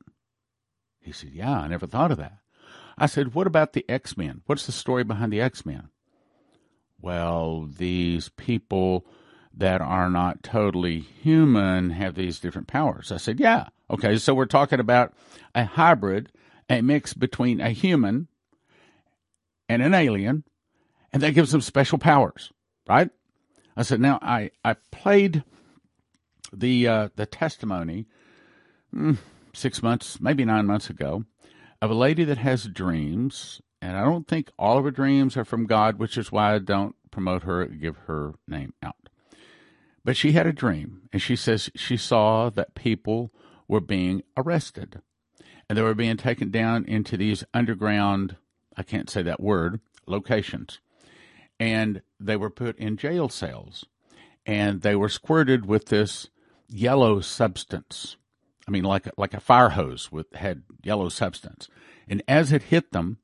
He 1.01 1.13
said, 1.13 1.31
yeah, 1.33 1.61
I 1.61 1.69
never 1.69 1.87
thought 1.87 2.11
of 2.11 2.19
that. 2.19 2.39
I 2.99 3.07
said, 3.07 3.35
What 3.35 3.47
about 3.47 3.75
the 3.75 3.85
X 3.89 4.17
Men? 4.17 4.41
What's 4.47 4.65
the 4.65 4.73
story 4.73 5.05
behind 5.05 5.33
the 5.33 5.41
X 5.41 5.67
Men? 5.67 5.91
Well, 7.01 7.67
these 7.67 8.31
people 8.31 9.07
that 9.53 9.81
are 9.81 10.09
not 10.09 10.43
totally 10.43 11.01
human 11.01 11.91
have 11.91 12.15
these 12.15 12.41
different 12.41 12.69
powers. 12.69 13.13
I 13.13 13.19
said, 13.19 13.39
Yeah. 13.39 13.69
Okay, 13.91 14.17
so 14.17 14.35
we're 14.35 14.47
talking 14.47 14.81
about 14.81 15.13
a 15.55 15.65
hybrid, 15.65 16.33
a 16.69 16.81
mix 16.83 17.15
between 17.15 17.61
a 17.61 17.71
human 17.71 18.29
and 19.69 19.83
an 19.83 19.95
alien, 19.95 20.45
and 21.13 21.23
that 21.23 21.35
gives 21.35 21.53
them 21.53 21.61
special 21.61 21.99
powers, 21.99 22.53
right? 22.89 23.11
I 23.77 23.83
said, 23.83 24.01
now 24.01 24.19
I, 24.23 24.51
I 24.65 24.75
played 24.91 25.45
the 26.53 26.89
uh, 26.89 27.09
the 27.17 27.27
testimony 27.27 28.07
mm, 28.95 29.19
six 29.53 29.83
months, 29.83 30.21
maybe 30.21 30.45
nine 30.45 30.67
months 30.67 30.89
ago, 30.89 31.25
of 31.83 31.91
a 31.91 31.95
lady 31.95 32.25
that 32.25 32.39
has 32.39 32.65
dreams, 32.65 33.61
and 33.83 33.97
I 33.97 34.05
don't 34.05 34.27
think 34.27 34.51
all 34.59 34.79
of 34.79 34.85
her 34.85 34.91
dreams 34.91 35.37
are 35.37 35.45
from 35.45 35.67
God, 35.67 35.99
which 35.99 36.17
is 36.17 36.33
why 36.33 36.55
I 36.55 36.59
don't 36.59 36.95
promote 37.11 37.43
her, 37.43 37.67
give 37.67 37.97
her 38.07 38.35
name 38.49 38.75
out. 38.83 39.09
But 40.05 40.17
she 40.17 40.33
had 40.33 40.47
a 40.47 40.53
dream, 40.53 41.09
and 41.13 41.21
she 41.21 41.37
says 41.37 41.71
she 41.75 41.97
saw 41.97 42.49
that 42.51 42.75
people 42.75 43.33
were 43.69 43.81
being 43.81 44.23
arrested, 44.37 45.03
and 45.69 45.77
they 45.77 45.83
were 45.83 45.95
being 45.95 46.17
taken 46.17 46.51
down 46.51 46.85
into 46.85 47.17
these 47.17 47.45
underground, 47.53 48.37
I 48.77 48.83
can't 48.83 49.11
say 49.11 49.23
that 49.23 49.41
word, 49.41 49.81
locations, 50.07 50.81
and 51.59 52.03
they 52.21 52.37
were 52.37 52.51
put 52.51 52.79
in 52.79 52.97
jail 52.97 53.29
cells, 53.29 53.87
and 54.45 54.83
they 54.83 54.95
were 54.95 55.09
squirted 55.09 55.67
with 55.67 55.87
this 55.87 56.29
yellow 56.69 57.21
substance. 57.21 58.17
I 58.69 58.71
mean, 58.71 58.85
like 58.85 59.09
like 59.17 59.35
a 59.35 59.41
fire 59.41 59.71
hose 59.71 60.11
with 60.11 60.33
had 60.35 60.63
yellow 60.83 61.09
substance, 61.09 61.69
and 62.09 62.23
as 62.29 62.53
it 62.53 62.65
hit 62.65 62.93
them, 62.93 63.19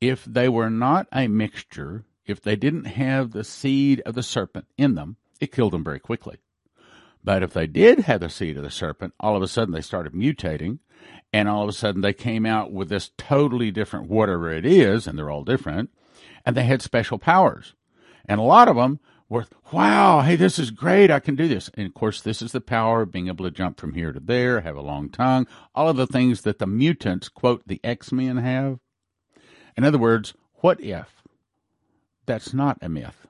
if 0.00 0.24
they 0.24 0.48
were 0.48 0.70
not 0.70 1.06
a 1.12 1.28
mixture, 1.28 2.04
if 2.26 2.40
they 2.40 2.56
didn't 2.56 2.84
have 2.86 3.32
the 3.32 3.44
seed 3.44 4.00
of 4.06 4.14
the 4.14 4.22
serpent 4.22 4.66
in 4.76 4.94
them, 4.94 5.16
it 5.40 5.52
killed 5.52 5.72
them 5.72 5.84
very 5.84 6.00
quickly. 6.00 6.38
But 7.22 7.42
if 7.42 7.52
they 7.52 7.66
did 7.66 8.00
have 8.00 8.20
the 8.20 8.30
seed 8.30 8.56
of 8.56 8.62
the 8.62 8.70
serpent, 8.70 9.14
all 9.20 9.36
of 9.36 9.42
a 9.42 9.48
sudden 9.48 9.74
they 9.74 9.82
started 9.82 10.12
mutating, 10.12 10.78
and 11.32 11.48
all 11.48 11.62
of 11.62 11.68
a 11.68 11.72
sudden 11.72 12.00
they 12.00 12.12
came 12.12 12.46
out 12.46 12.72
with 12.72 12.88
this 12.88 13.10
totally 13.16 13.70
different 13.70 14.08
whatever 14.08 14.50
it 14.50 14.64
is, 14.64 15.06
and 15.06 15.18
they're 15.18 15.30
all 15.30 15.44
different, 15.44 15.90
and 16.44 16.56
they 16.56 16.64
had 16.64 16.82
special 16.82 17.18
powers. 17.18 17.74
And 18.26 18.40
a 18.40 18.44
lot 18.44 18.68
of 18.68 18.76
them 18.76 19.00
were, 19.28 19.46
wow, 19.72 20.22
hey, 20.22 20.36
this 20.36 20.58
is 20.58 20.70
great. 20.70 21.10
I 21.10 21.20
can 21.20 21.36
do 21.36 21.46
this. 21.46 21.70
And 21.74 21.86
of 21.86 21.94
course, 21.94 22.20
this 22.20 22.42
is 22.42 22.52
the 22.52 22.60
power 22.60 23.02
of 23.02 23.12
being 23.12 23.28
able 23.28 23.44
to 23.44 23.50
jump 23.50 23.78
from 23.78 23.94
here 23.94 24.12
to 24.12 24.20
there, 24.20 24.60
have 24.62 24.76
a 24.76 24.82
long 24.82 25.08
tongue, 25.08 25.46
all 25.74 25.88
of 25.88 25.96
the 25.96 26.06
things 26.06 26.42
that 26.42 26.58
the 26.58 26.66
mutants, 26.66 27.28
quote, 27.28 27.62
the 27.66 27.80
X 27.84 28.12
Men 28.12 28.38
have. 28.38 28.78
In 29.76 29.84
other 29.84 29.98
words, 29.98 30.34
what 30.56 30.80
if 30.80 31.22
that's 32.26 32.52
not 32.52 32.78
a 32.82 32.88
myth? 32.88 33.26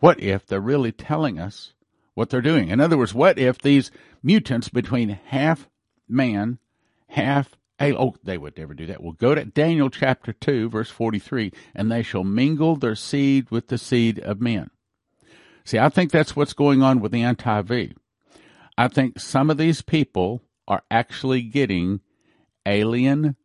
What 0.00 0.20
if 0.20 0.46
they're 0.46 0.60
really 0.60 0.92
telling 0.92 1.38
us 1.38 1.74
what 2.14 2.30
they're 2.30 2.40
doing? 2.40 2.68
In 2.68 2.80
other 2.80 2.98
words, 2.98 3.14
what 3.14 3.38
if 3.38 3.58
these 3.58 3.90
mutants 4.22 4.68
between 4.68 5.10
half 5.26 5.68
man, 6.08 6.58
half 7.08 7.56
alien, 7.80 7.96
Oh, 8.00 8.14
they 8.22 8.38
would 8.38 8.56
never 8.56 8.74
do 8.74 8.86
that. 8.86 9.02
We'll 9.02 9.12
go 9.12 9.34
to 9.34 9.44
Daniel 9.44 9.90
chapter 9.90 10.32
2, 10.32 10.68
verse 10.68 10.90
43, 10.90 11.52
and 11.74 11.90
they 11.90 12.02
shall 12.02 12.24
mingle 12.24 12.76
their 12.76 12.94
seed 12.94 13.50
with 13.50 13.68
the 13.68 13.78
seed 13.78 14.18
of 14.20 14.40
men. 14.40 14.70
See, 15.64 15.78
I 15.78 15.88
think 15.88 16.10
that's 16.10 16.36
what's 16.36 16.52
going 16.52 16.82
on 16.82 17.00
with 17.00 17.12
the 17.12 17.22
anti 17.22 17.62
V. 17.62 17.94
I 18.76 18.88
think 18.88 19.18
some 19.18 19.50
of 19.50 19.56
these 19.56 19.82
people 19.82 20.42
are 20.66 20.82
actually 20.90 21.42
getting 21.42 22.00
alien 22.66 23.36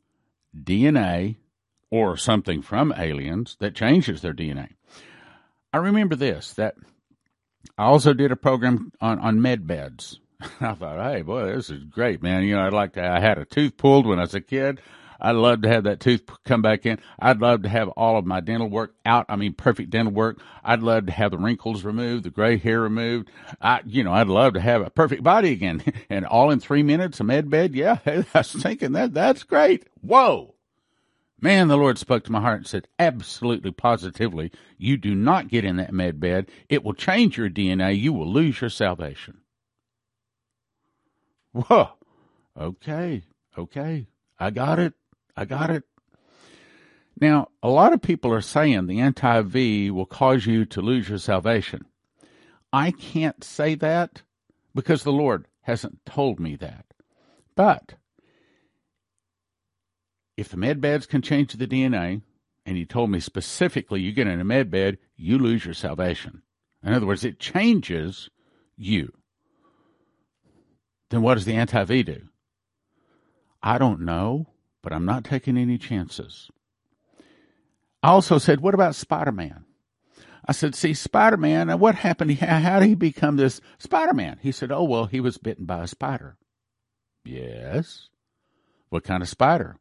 DNA 0.58 1.38
or 1.92 2.18
something 2.18 2.62
from 2.62 2.94
aliens 2.98 3.58
that 3.60 3.76
changes 3.76 4.22
their 4.22 4.34
DNA. 4.34 4.70
I 5.72 5.78
remember 5.78 6.16
this 6.16 6.54
that 6.54 6.76
I 7.78 7.86
also 7.86 8.14
did 8.14 8.32
a 8.32 8.36
program 8.36 8.92
on, 9.00 9.20
on 9.20 9.42
med 9.42 9.68
beds. 9.68 10.20
I 10.62 10.74
thought, 10.74 11.12
hey, 11.12 11.22
boy, 11.22 11.54
this 11.56 11.70
is 11.70 11.84
great, 11.84 12.22
man. 12.22 12.44
You 12.44 12.56
know, 12.56 12.66
I'd 12.66 12.74
like 12.74 12.94
to, 12.94 13.06
I 13.06 13.20
had 13.20 13.38
a 13.38 13.46
tooth 13.46 13.78
pulled 13.78 14.06
when 14.06 14.20
I 14.20 14.24
was 14.24 14.36
a 14.36 14.42
kid. 14.42 14.82
I'd 15.22 15.36
love 15.36 15.64
to 15.64 15.68
have 15.68 15.84
that 15.84 16.00
tooth 16.00 16.30
come 16.46 16.62
back 16.62 16.86
in. 16.86 17.00
I'd 17.20 17.42
love 17.42 17.64
to 17.64 17.70
have 17.70 17.90
all 17.90 18.18
of 18.18 18.26
my 18.26 18.40
dental 18.40 18.70
work 18.70 18.96
out. 19.06 19.26
I 19.28 19.36
mean, 19.36 19.54
perfect 19.54 19.90
dental 19.90 20.14
work. 20.14 20.40
I'd 20.64 20.82
love 20.82 21.08
to 21.08 21.12
have 21.12 21.32
the 21.32 21.38
wrinkles 21.38 21.84
removed, 21.84 22.24
the 22.24 22.30
gray 22.30 22.58
hair 22.58 22.80
removed. 22.82 23.30
I, 23.62 23.82
you 23.86 24.04
know, 24.04 24.14
I'd 24.14 24.28
love 24.28 24.54
to 24.54 24.62
have 24.62 24.82
a 24.82 24.90
perfect 24.90 25.24
body 25.24 25.52
again 25.52 25.84
and 26.10 26.26
all 26.26 26.52
in 26.52 26.60
three 26.60 26.84
minutes, 26.84 27.20
a 27.20 27.24
med 27.24 27.50
bed. 27.50 27.76
Yeah. 27.76 27.98
I 28.06 28.26
was 28.34 28.54
thinking 28.54 28.94
that 28.94 29.14
that's 29.14 29.44
great. 29.44 29.88
Whoa. 30.02 30.54
Man, 31.42 31.70
the 31.70 31.78
Lord 31.78 31.98
spoke 31.98 32.24
to 32.26 32.32
my 32.32 32.42
heart 32.42 32.58
and 32.58 32.68
said, 32.68 32.88
absolutely 32.98 33.72
positively, 33.72 34.52
you 34.78 34.98
do 34.98 35.16
not 35.16 35.48
get 35.48 35.64
in 35.64 35.78
that 35.78 35.94
med 35.94 36.20
bed. 36.20 36.50
It 36.68 36.84
will 36.84 36.94
change 36.94 37.38
your 37.38 37.50
DNA. 37.50 37.98
You 37.98 38.12
will 38.12 38.32
lose 38.32 38.60
your 38.60 38.70
salvation. 38.70 39.40
Whoa. 41.54 41.90
Okay. 42.60 43.24
Okay. 43.58 44.08
I 44.38 44.50
got 44.52 44.80
it. 44.80 44.94
I 45.36 45.46
got 45.46 45.70
it. 45.70 45.84
Now, 47.20 47.50
a 47.62 47.70
lot 47.70 47.94
of 47.94 48.02
people 48.02 48.32
are 48.34 48.42
saying 48.42 48.88
the 48.88 49.00
anti 49.00 49.42
V 49.42 49.92
will 49.92 50.06
cause 50.06 50.46
you 50.46 50.66
to 50.66 50.82
lose 50.82 51.10
your 51.10 51.18
salvation. 51.18 51.86
I 52.72 52.92
can't 52.92 53.44
say 53.44 53.76
that 53.76 54.22
because 54.74 55.04
the 55.04 55.12
Lord 55.12 55.48
hasn't 55.62 56.06
told 56.06 56.40
me 56.40 56.56
that. 56.58 56.86
But 57.56 57.96
if 60.40 60.50
the 60.50 60.58
med 60.58 60.82
beds 60.82 61.06
can 61.06 61.22
change 61.22 61.54
the 61.54 61.68
DNA, 61.68 62.22
and 62.66 62.78
He 62.78 62.86
told 62.86 63.10
me 63.10 63.20
specifically 63.20 64.02
you 64.02 64.12
get 64.12 64.28
in 64.28 64.40
a 64.40 64.46
med 64.46 64.72
bed, 64.72 64.98
you 65.16 65.38
lose 65.38 65.66
your 65.66 65.74
salvation. 65.74 66.44
In 66.84 66.94
other 66.94 67.06
words, 67.06 67.26
it 67.26 67.40
changes 67.40 68.30
you. 68.78 69.14
Then 71.10 71.22
what 71.22 71.36
does 71.36 71.46
the 71.46 71.56
anti 71.56 71.84
V 71.84 72.04
do? 72.04 72.22
I 73.62 73.78
don't 73.78 74.02
know 74.02 74.48
but 74.82 74.94
I'm 74.94 75.06
not 75.06 75.24
taking 75.24 75.58
any 75.58 75.78
chances. 75.78 76.50
I 78.02 78.10
also 78.10 78.38
said, 78.38 78.62
What 78.62 78.74
about 78.74 78.96
Spider 78.96 79.32
Man? 79.32 79.66
I 80.46 80.52
said, 80.54 80.74
See, 80.74 80.94
Spider 80.94 81.38
Man, 81.38 81.78
what 81.80 81.96
happened? 81.96 82.32
How 82.40 82.80
did 82.80 82.90
he 82.90 82.96
become 82.96 83.36
this 83.36 83.62
Spider 83.78 84.14
Man? 84.14 84.40
He 84.42 84.52
said, 84.52 84.72
Oh, 84.72 84.84
well, 84.84 85.06
he 85.06 85.20
was 85.20 85.38
bitten 85.38 85.66
by 85.66 85.84
a 85.84 85.88
spider. 85.88 86.38
Yes. 87.26 88.08
What 88.90 89.04
kind 89.04 89.22
of 89.22 89.30
spider? 89.30 89.78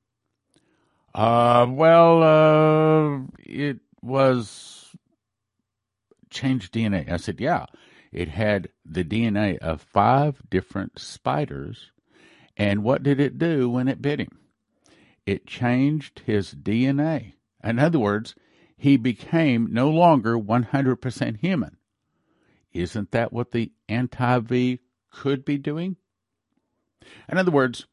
Uh, 1.14 1.66
well, 1.68 2.23
uh, 2.23 3.21
it 3.40 3.79
was 4.03 4.94
changed 6.31 6.73
DNA. 6.73 7.11
I 7.11 7.16
said, 7.16 7.40
Yeah. 7.40 7.66
It 8.11 8.29
had 8.29 8.71
the 8.87 9.05
DNA 9.05 9.59
of 9.59 9.83
five 9.83 10.40
different 10.49 10.99
spiders. 10.99 11.90
And 12.57 12.83
what 12.83 13.03
did 13.03 13.21
it 13.21 13.37
do 13.38 13.68
when 13.68 13.87
it 13.87 14.01
bit 14.01 14.18
him? 14.18 14.38
it 15.29 15.47
changed 15.47 16.23
his 16.25 16.55
DNA. 16.55 17.35
In 17.62 17.79
other 17.79 17.99
words, 17.99 18.35
he 18.79 18.97
became 18.97 19.68
no 19.71 19.90
longer 19.90 20.38
100% 20.38 21.37
human. 21.40 21.77
Isn't 22.73 23.11
that 23.11 23.31
what 23.31 23.51
the 23.51 23.71
anti 23.90 24.38
V 24.38 24.81
could 25.11 25.44
be 25.44 25.59
doing? 25.59 25.97
In 27.29 27.37
other 27.37 27.51
words, 27.51 27.87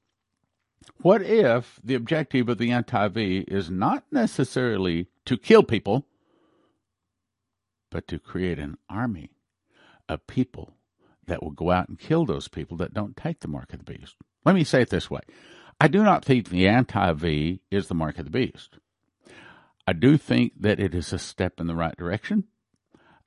What 1.01 1.21
if 1.21 1.79
the 1.83 1.95
objective 1.95 2.49
of 2.49 2.57
the 2.57 2.71
anti 2.71 3.07
V 3.07 3.45
is 3.47 3.69
not 3.69 4.05
necessarily 4.11 5.07
to 5.25 5.37
kill 5.37 5.63
people, 5.63 6.07
but 7.91 8.07
to 8.07 8.19
create 8.19 8.59
an 8.59 8.77
army 8.89 9.31
of 10.09 10.27
people 10.27 10.73
that 11.27 11.41
will 11.43 11.51
go 11.51 11.71
out 11.71 11.89
and 11.89 11.99
kill 11.99 12.25
those 12.25 12.47
people 12.47 12.77
that 12.77 12.93
don't 12.93 13.17
take 13.17 13.39
the 13.39 13.47
mark 13.47 13.73
of 13.73 13.83
the 13.83 13.91
beast? 13.93 14.15
Let 14.45 14.55
me 14.55 14.63
say 14.63 14.81
it 14.81 14.89
this 14.89 15.09
way 15.09 15.21
I 15.79 15.87
do 15.87 16.03
not 16.03 16.23
think 16.23 16.49
the 16.49 16.67
anti 16.67 17.11
V 17.13 17.61
is 17.71 17.87
the 17.87 17.95
mark 17.95 18.17
of 18.17 18.25
the 18.25 18.31
beast. 18.31 18.79
I 19.87 19.93
do 19.93 20.17
think 20.17 20.53
that 20.59 20.79
it 20.79 20.95
is 20.95 21.13
a 21.13 21.19
step 21.19 21.59
in 21.59 21.67
the 21.67 21.75
right 21.75 21.95
direction. 21.95 22.45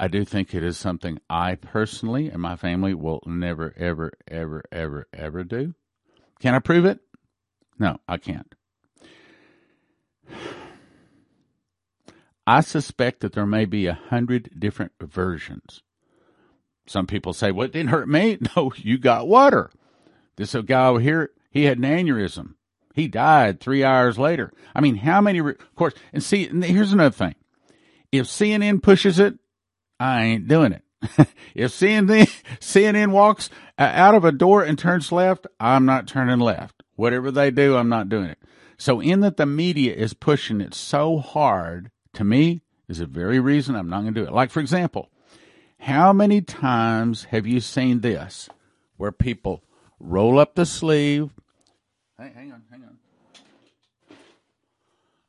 I 0.01 0.09
do 0.09 0.25
think 0.25 0.55
it 0.55 0.63
is 0.63 0.77
something 0.77 1.19
I 1.29 1.57
personally 1.57 2.29
and 2.29 2.41
my 2.41 2.57
family 2.57 2.95
will 2.95 3.23
never, 3.27 3.75
ever, 3.77 4.13
ever, 4.29 4.63
ever, 4.71 5.09
ever 5.13 5.45
do. 5.45 5.75
Can 6.41 6.55
I 6.55 6.61
prove 6.61 6.85
it? 6.85 7.01
No, 7.79 7.99
I 8.09 8.17
can't. 8.17 8.55
I 12.47 12.61
suspect 12.63 13.21
that 13.21 13.35
there 13.35 13.47
may 13.47 13.67
be 13.67 13.87
a 13.87 13.95
hundred 14.09 14.59
different 14.59 14.93
versions. 15.01 15.83
Some 16.87 17.07
people 17.07 17.35
say, 17.35 17.53
well, 17.53 17.67
it 17.67 17.73
didn't 17.73 17.91
hurt 17.91 18.09
me. 18.09 18.39
No, 18.57 18.73
you 18.77 18.97
got 18.99 19.29
water. 19.29 19.71
This 20.37 20.55
guy 20.55 20.87
over 20.87 21.01
here, 21.01 21.31
he 21.51 21.65
had 21.65 21.79
an 21.79 21.85
aneurysm. 21.85 22.55
He 22.95 23.07
died 23.07 23.61
three 23.61 23.85
hours 23.85 24.19
later. 24.19 24.53
I 24.75 24.81
mean, 24.81 24.97
how 24.97 25.21
many, 25.21 25.41
re- 25.41 25.53
of 25.53 25.75
course, 25.77 25.95
and 26.13 26.23
see, 26.23 26.47
and 26.47 26.65
here's 26.65 26.93
another 26.93 27.15
thing. 27.15 27.35
If 28.11 28.27
CNN 28.27 28.83
pushes 28.83 29.19
it, 29.19 29.39
I 30.01 30.23
ain't 30.25 30.49
doing 30.49 30.73
it. 30.73 30.83
if 31.55 31.73
CNN, 31.73 32.29
CNN 32.61 33.11
walks 33.13 33.51
uh, 33.79 33.83
out 33.83 34.15
of 34.15 34.25
a 34.25 34.33
door 34.33 34.63
and 34.63 34.79
turns 34.79 35.13
left, 35.13 35.47
I'm 35.61 35.85
not 35.85 36.09
turning 36.09 36.41
left. 36.41 36.78
Whatever 36.99 37.31
they 37.31 37.53
do, 37.53 37.77
I'm 37.77 37.89
not 37.89 38.09
doing 38.09 38.29
it. 38.29 38.41
So, 38.77 38.99
in 38.99 39.21
that 39.21 39.37
the 39.37 39.47
media 39.47 39.95
is 39.95 40.15
pushing 40.15 40.61
it 40.61 40.75
so 40.75 41.19
hard, 41.19 41.93
to 42.15 42.25
me, 42.25 42.63
is 42.89 42.99
a 42.99 43.07
very 43.07 43.39
reason 43.39 43.77
I'm 43.77 43.89
not 43.89 44.01
going 44.01 44.15
to 44.15 44.21
do 44.21 44.27
it. 44.27 44.33
Like, 44.33 44.51
for 44.51 44.59
example, 44.59 45.09
how 45.79 46.13
many 46.13 46.41
times 46.41 47.27
have 47.31 47.47
you 47.47 47.61
seen 47.61 48.01
this 48.01 48.49
where 48.97 49.13
people 49.13 49.63
roll 50.01 50.41
up 50.41 50.57
the 50.57 50.67
sleeve? 50.67 51.31
Hey, 52.19 52.33
hang 52.35 52.51
on, 52.51 52.65
hang 52.69 52.83
on. 52.83 52.99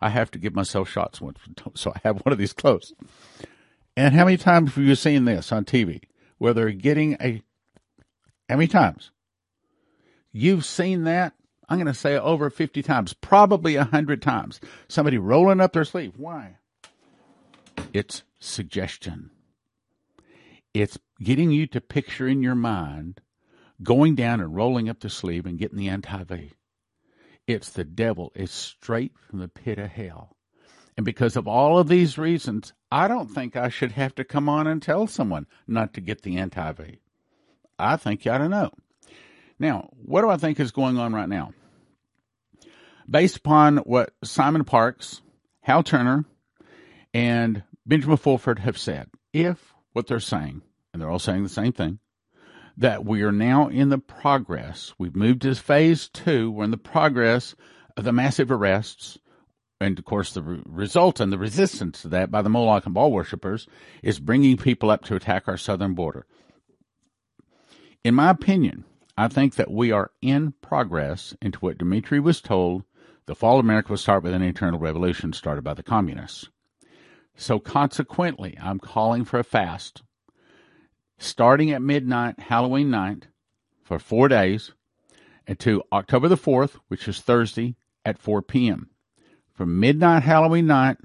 I 0.02 0.10
have 0.10 0.32
to 0.32 0.40
give 0.40 0.56
myself 0.56 0.90
shots 0.90 1.22
once, 1.22 1.38
so 1.76 1.92
I 1.96 2.00
have 2.04 2.26
one 2.26 2.34
of 2.34 2.40
these 2.40 2.54
close. 2.54 2.94
And 3.96 4.16
how 4.16 4.26
many 4.26 4.38
times 4.38 4.74
have 4.74 4.84
you 4.84 4.96
seen 4.96 5.26
this 5.26 5.52
on 5.52 5.66
TV 5.66 6.02
where 6.40 6.56
they're 6.56 6.72
getting 6.72 7.16
a. 7.22 7.44
How 8.50 8.56
many 8.56 8.68
times? 8.68 9.12
You've 10.32 10.66
seen 10.66 11.04
that 11.04 11.34
I'm 11.70 11.78
going 11.78 11.86
to 11.86 11.94
say 11.94 12.18
over 12.18 12.50
50 12.50 12.82
times, 12.82 13.14
probably 13.14 13.78
100 13.78 14.22
times. 14.22 14.60
Somebody 14.88 15.20
rolling 15.20 15.62
up 15.62 15.74
their 15.74 15.86
sleeve. 15.86 16.14
Why? 16.18 16.58
It's 17.94 18.24
suggestion. 18.40 19.30
It's 20.74 20.98
getting 21.22 21.52
you 21.52 21.68
to 21.68 21.82
picture 21.82 22.28
in 22.28 22.42
your 22.42 22.56
mind 22.56 23.22
going 23.84 24.16
down 24.16 24.42
and 24.42 24.56
rolling 24.56 24.90
up 24.90 25.00
the 25.00 25.10
sleeve 25.10 25.46
and 25.46 25.60
getting 25.60 25.78
the 25.78 25.90
anti 25.90 26.24
V. 26.24 26.52
It's 27.48 27.70
the 27.70 27.84
devil. 27.84 28.32
It's 28.36 28.52
straight 28.52 29.14
from 29.18 29.40
the 29.40 29.48
pit 29.48 29.80
of 29.80 29.90
hell. 29.90 30.36
And 30.98 31.06
because 31.06 31.36
of 31.36 31.48
all 31.48 31.80
of 31.80 31.88
these 31.88 32.18
reasons, 32.18 32.74
I 32.92 33.08
don't 33.08 33.30
think 33.30 33.56
I 33.56 33.70
should 33.70 33.94
have 33.94 34.16
to 34.16 34.24
come 34.24 34.50
on 34.50 34.68
and 34.68 34.82
tell 34.82 35.08
someone 35.08 35.48
not 35.68 35.94
to 35.94 36.02
get 36.02 36.24
the 36.24 36.38
anti 36.38 36.72
V. 36.74 37.00
I 37.78 37.96
think 37.96 38.26
you 38.26 38.32
ought 38.32 38.40
to 38.40 38.50
know. 38.50 38.72
Now, 39.58 39.90
what 40.04 40.22
do 40.22 40.30
I 40.30 40.38
think 40.38 40.60
is 40.60 40.72
going 40.72 40.98
on 40.98 41.14
right 41.14 41.30
now? 41.30 41.54
Based 43.10 43.38
upon 43.38 43.78
what 43.78 44.14
Simon 44.24 44.64
Parkes, 44.64 45.22
Hal 45.62 45.84
Turner, 45.84 46.26
and 47.14 47.64
Benjamin 47.86 48.18
Fulford 48.18 48.60
have 48.60 48.78
said, 48.78 49.10
if 49.34 49.74
what 49.94 50.08
they're 50.08 50.20
saying, 50.20 50.62
and 50.94 51.02
they're 51.02 51.10
all 51.10 51.18
saying 51.18 51.44
the 51.44 51.50
same 51.50 51.72
thing, 51.72 52.00
that 52.78 53.04
we 53.06 53.24
are 53.24 53.32
now 53.32 53.68
in 53.68 53.90
the 53.90 53.98
progress, 53.98 54.94
we've 55.00 55.16
moved 55.16 55.42
to 55.42 55.56
phase 55.56 56.08
two, 56.08 56.52
we're 56.52 56.66
in 56.66 56.72
the 56.72 56.78
progress 56.78 57.56
of 57.98 58.04
the 58.04 58.14
massive 58.14 58.52
arrests, 58.52 59.18
and 59.82 59.98
of 59.98 60.06
course 60.06 60.34
the 60.34 60.44
re- 60.44 60.62
result 60.66 61.20
and 61.20 61.34
the 61.34 61.38
resistance 61.38 62.04
to 62.04 62.10
that 62.10 62.30
by 62.30 62.42
the 62.42 62.50
Moloch 62.50 62.86
and 62.86 62.94
Baal 62.94 63.12
worshippers 63.12 63.68
is 64.04 64.20
bringing 64.20 64.56
people 64.56 64.92
up 64.92 65.04
to 65.06 65.16
attack 65.16 65.48
our 65.48 65.58
southern 65.58 65.96
border. 65.96 66.28
In 68.04 68.14
my 68.14 68.30
opinion, 68.30 68.86
I 69.18 69.28
think 69.28 69.56
that 69.56 69.72
we 69.72 69.92
are 69.92 70.12
in 70.22 70.54
progress 70.62 71.36
into 71.42 71.60
what 71.60 71.78
Dimitri 71.78 72.20
was 72.20 72.40
told 72.40 72.84
the 73.30 73.36
fall 73.36 73.60
of 73.60 73.66
America 73.66 73.92
will 73.92 73.98
start 73.98 74.24
with 74.24 74.34
an 74.34 74.42
internal 74.42 74.80
revolution 74.80 75.32
started 75.34 75.64
by 75.64 75.76
the 75.76 75.84
communists. 75.84 76.50
So 77.36 77.60
consequently, 77.60 78.58
I'm 78.60 78.80
calling 78.80 79.24
for 79.24 79.38
a 79.38 79.44
fast 79.44 80.02
starting 81.20 81.70
at 81.70 81.80
midnight, 81.80 82.40
Halloween 82.40 82.90
night, 82.90 83.28
for 83.84 84.00
four 84.00 84.30
days, 84.30 84.72
to 85.60 85.84
October 85.94 86.28
the 86.28 86.38
4th, 86.38 86.80
which 86.88 87.08
is 87.08 87.22
Thursday, 87.22 87.76
at 88.04 88.18
4 88.18 88.42
p.m. 88.42 88.90
From 89.54 89.80
midnight, 89.80 90.24
Halloween 90.24 90.66
night, 90.66 90.98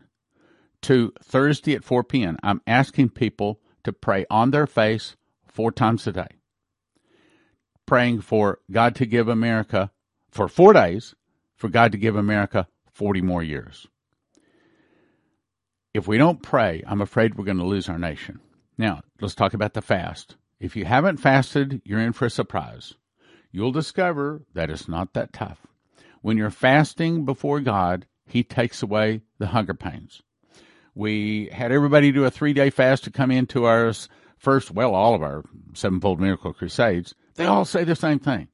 to 0.80 1.12
Thursday 1.22 1.74
at 1.74 1.84
4 1.84 2.04
p.m., 2.04 2.38
I'm 2.42 2.62
asking 2.66 3.10
people 3.10 3.60
to 3.82 3.92
pray 3.92 4.24
on 4.30 4.50
their 4.50 4.66
face 4.66 5.16
four 5.46 5.70
times 5.70 6.06
a 6.06 6.12
day 6.12 6.28
praying 7.84 8.22
for 8.22 8.60
God 8.70 8.94
to 8.94 9.04
give 9.04 9.28
America 9.28 9.90
for 10.30 10.48
four 10.48 10.72
days, 10.72 11.14
for 11.64 11.70
God 11.70 11.92
to 11.92 11.98
give 11.98 12.14
America 12.14 12.68
40 12.92 13.22
more 13.22 13.42
years. 13.42 13.86
If 15.94 16.06
we 16.06 16.18
don't 16.18 16.42
pray, 16.42 16.82
I'm 16.86 17.00
afraid 17.00 17.36
we're 17.36 17.46
going 17.46 17.56
to 17.56 17.64
lose 17.64 17.88
our 17.88 17.98
nation. 17.98 18.40
Now, 18.76 19.00
let's 19.18 19.34
talk 19.34 19.54
about 19.54 19.72
the 19.72 19.80
fast. 19.80 20.36
If 20.60 20.76
you 20.76 20.84
haven't 20.84 21.16
fasted, 21.16 21.80
you're 21.82 22.02
in 22.02 22.12
for 22.12 22.26
a 22.26 22.30
surprise. 22.30 22.92
You'll 23.50 23.72
discover 23.72 24.42
that 24.52 24.68
it's 24.68 24.88
not 24.88 25.14
that 25.14 25.32
tough. 25.32 25.66
When 26.20 26.36
you're 26.36 26.50
fasting 26.50 27.24
before 27.24 27.60
God, 27.60 28.04
He 28.26 28.42
takes 28.42 28.82
away 28.82 29.22
the 29.38 29.46
hunger 29.46 29.72
pains. 29.72 30.20
We 30.94 31.48
had 31.50 31.72
everybody 31.72 32.12
do 32.12 32.26
a 32.26 32.30
three 32.30 32.52
day 32.52 32.68
fast 32.68 33.04
to 33.04 33.10
come 33.10 33.30
into 33.30 33.64
our 33.64 33.90
first, 34.36 34.70
well, 34.70 34.94
all 34.94 35.14
of 35.14 35.22
our 35.22 35.44
sevenfold 35.72 36.20
miracle 36.20 36.52
crusades. 36.52 37.14
They 37.36 37.46
all 37.46 37.64
say 37.64 37.84
the 37.84 37.96
same 37.96 38.18
thing. 38.18 38.48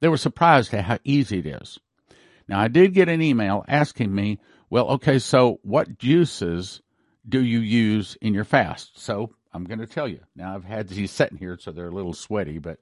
They 0.00 0.08
were 0.08 0.16
surprised 0.16 0.72
at 0.72 0.84
how 0.84 1.00
easy 1.04 1.40
it 1.40 1.46
is. 1.46 1.78
Now, 2.48 2.60
I 2.60 2.68
did 2.68 2.94
get 2.94 3.08
an 3.08 3.22
email 3.22 3.64
asking 3.68 4.14
me, 4.14 4.38
well, 4.70 4.88
okay, 4.90 5.18
so 5.18 5.60
what 5.62 5.98
juices 5.98 6.80
do 7.28 7.42
you 7.42 7.58
use 7.58 8.16
in 8.20 8.34
your 8.34 8.44
fast? 8.44 8.98
So 9.00 9.30
I'm 9.52 9.64
going 9.64 9.80
to 9.80 9.86
tell 9.86 10.06
you. 10.06 10.20
Now, 10.34 10.54
I've 10.54 10.64
had 10.64 10.88
these 10.88 11.10
sitting 11.10 11.38
here, 11.38 11.58
so 11.60 11.72
they're 11.72 11.88
a 11.88 11.94
little 11.94 12.12
sweaty, 12.12 12.58
but 12.58 12.78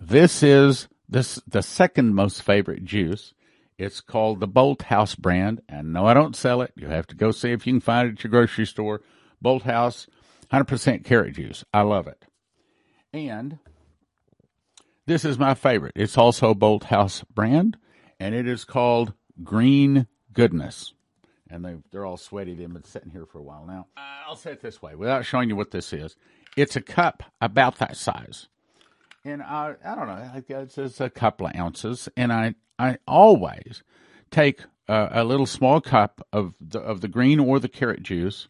this 0.00 0.42
is 0.42 0.88
this 1.08 1.40
the 1.46 1.62
second 1.62 2.14
most 2.14 2.42
favorite 2.42 2.84
juice. 2.84 3.34
It's 3.78 4.00
called 4.00 4.40
the 4.40 4.48
Bolthouse 4.48 5.18
brand, 5.18 5.60
and 5.68 5.92
no, 5.92 6.06
I 6.06 6.14
don't 6.14 6.36
sell 6.36 6.62
it. 6.62 6.72
You 6.76 6.88
have 6.88 7.06
to 7.08 7.16
go 7.16 7.30
see 7.30 7.52
if 7.52 7.66
you 7.66 7.72
can 7.74 7.80
find 7.80 8.08
it 8.08 8.12
at 8.12 8.24
your 8.24 8.30
grocery 8.30 8.66
store. 8.66 9.02
Bolthouse, 9.44 10.06
100% 10.52 11.04
carrot 11.04 11.34
juice. 11.34 11.64
I 11.72 11.82
love 11.82 12.06
it. 12.06 12.24
And 13.12 13.58
this 15.06 15.24
is 15.24 15.38
my 15.38 15.54
favorite. 15.54 15.92
It's 15.96 16.16
also 16.16 16.54
Bolt 16.54 16.84
House 16.84 17.24
brand, 17.34 17.76
and 18.22 18.36
it 18.36 18.46
is 18.46 18.64
called 18.64 19.12
Green 19.42 20.06
Goodness. 20.32 20.94
And 21.50 21.64
they, 21.64 21.74
they're 21.90 22.06
all 22.06 22.16
sweaty. 22.16 22.54
They've 22.54 22.72
been 22.72 22.84
sitting 22.84 23.10
here 23.10 23.26
for 23.26 23.40
a 23.40 23.42
while 23.42 23.66
now. 23.66 23.88
Uh, 23.96 24.00
I'll 24.28 24.36
say 24.36 24.52
it 24.52 24.62
this 24.62 24.80
way 24.80 24.94
without 24.94 25.26
showing 25.26 25.48
you 25.48 25.56
what 25.56 25.72
this 25.72 25.92
is. 25.92 26.14
It's 26.56 26.76
a 26.76 26.80
cup 26.80 27.24
about 27.40 27.78
that 27.78 27.96
size. 27.96 28.46
And 29.24 29.42
I, 29.42 29.74
I 29.84 29.94
don't 29.96 30.06
know, 30.06 30.30
I 30.34 30.40
guess 30.46 30.78
it's 30.78 31.00
a 31.00 31.10
couple 31.10 31.48
of 31.48 31.56
ounces. 31.56 32.08
And 32.16 32.32
I, 32.32 32.54
I 32.78 32.98
always 33.08 33.82
take 34.30 34.60
a, 34.88 35.08
a 35.10 35.24
little 35.24 35.46
small 35.46 35.80
cup 35.80 36.24
of 36.32 36.54
the, 36.60 36.78
of 36.78 37.00
the 37.00 37.08
green 37.08 37.40
or 37.40 37.58
the 37.58 37.68
carrot 37.68 38.04
juice 38.04 38.46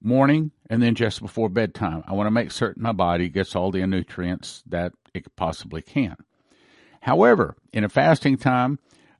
morning 0.00 0.52
and 0.70 0.80
then 0.80 0.94
just 0.94 1.20
before 1.20 1.48
bedtime. 1.48 2.04
I 2.06 2.12
want 2.12 2.28
to 2.28 2.32
make 2.32 2.52
certain 2.52 2.82
my 2.82 2.92
body 2.92 3.28
gets 3.28 3.56
all 3.56 3.72
the 3.72 3.84
nutrients 3.86 4.62
that 4.68 4.92
it 5.12 5.34
possibly 5.34 5.82
can. 5.82 6.16
However, 7.04 7.54
in 7.70 7.84
a 7.84 7.90
fasting 7.90 8.38
time, 8.38 8.78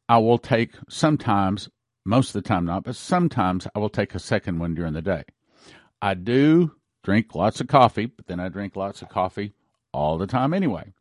I 0.08 0.16
will 0.16 0.38
take 0.38 0.72
sometimes, 0.88 1.68
most 2.06 2.34
of 2.34 2.42
the 2.42 2.48
time 2.48 2.64
not, 2.64 2.84
but 2.84 2.96
sometimes 2.96 3.66
I 3.74 3.78
will 3.78 3.90
take 3.90 4.14
a 4.14 4.18
second 4.18 4.58
one 4.58 4.74
during 4.74 4.94
the 4.94 5.02
day. 5.02 5.24
I 6.00 6.14
do 6.14 6.72
drink 7.02 7.34
lots 7.34 7.60
of 7.60 7.66
coffee, 7.66 8.06
but 8.06 8.26
then 8.26 8.40
I 8.40 8.48
drink 8.48 8.74
lots 8.74 9.02
of 9.02 9.10
coffee 9.10 9.52
all 9.92 10.16
the 10.16 10.26
time 10.26 10.54
anyway. 10.54 10.94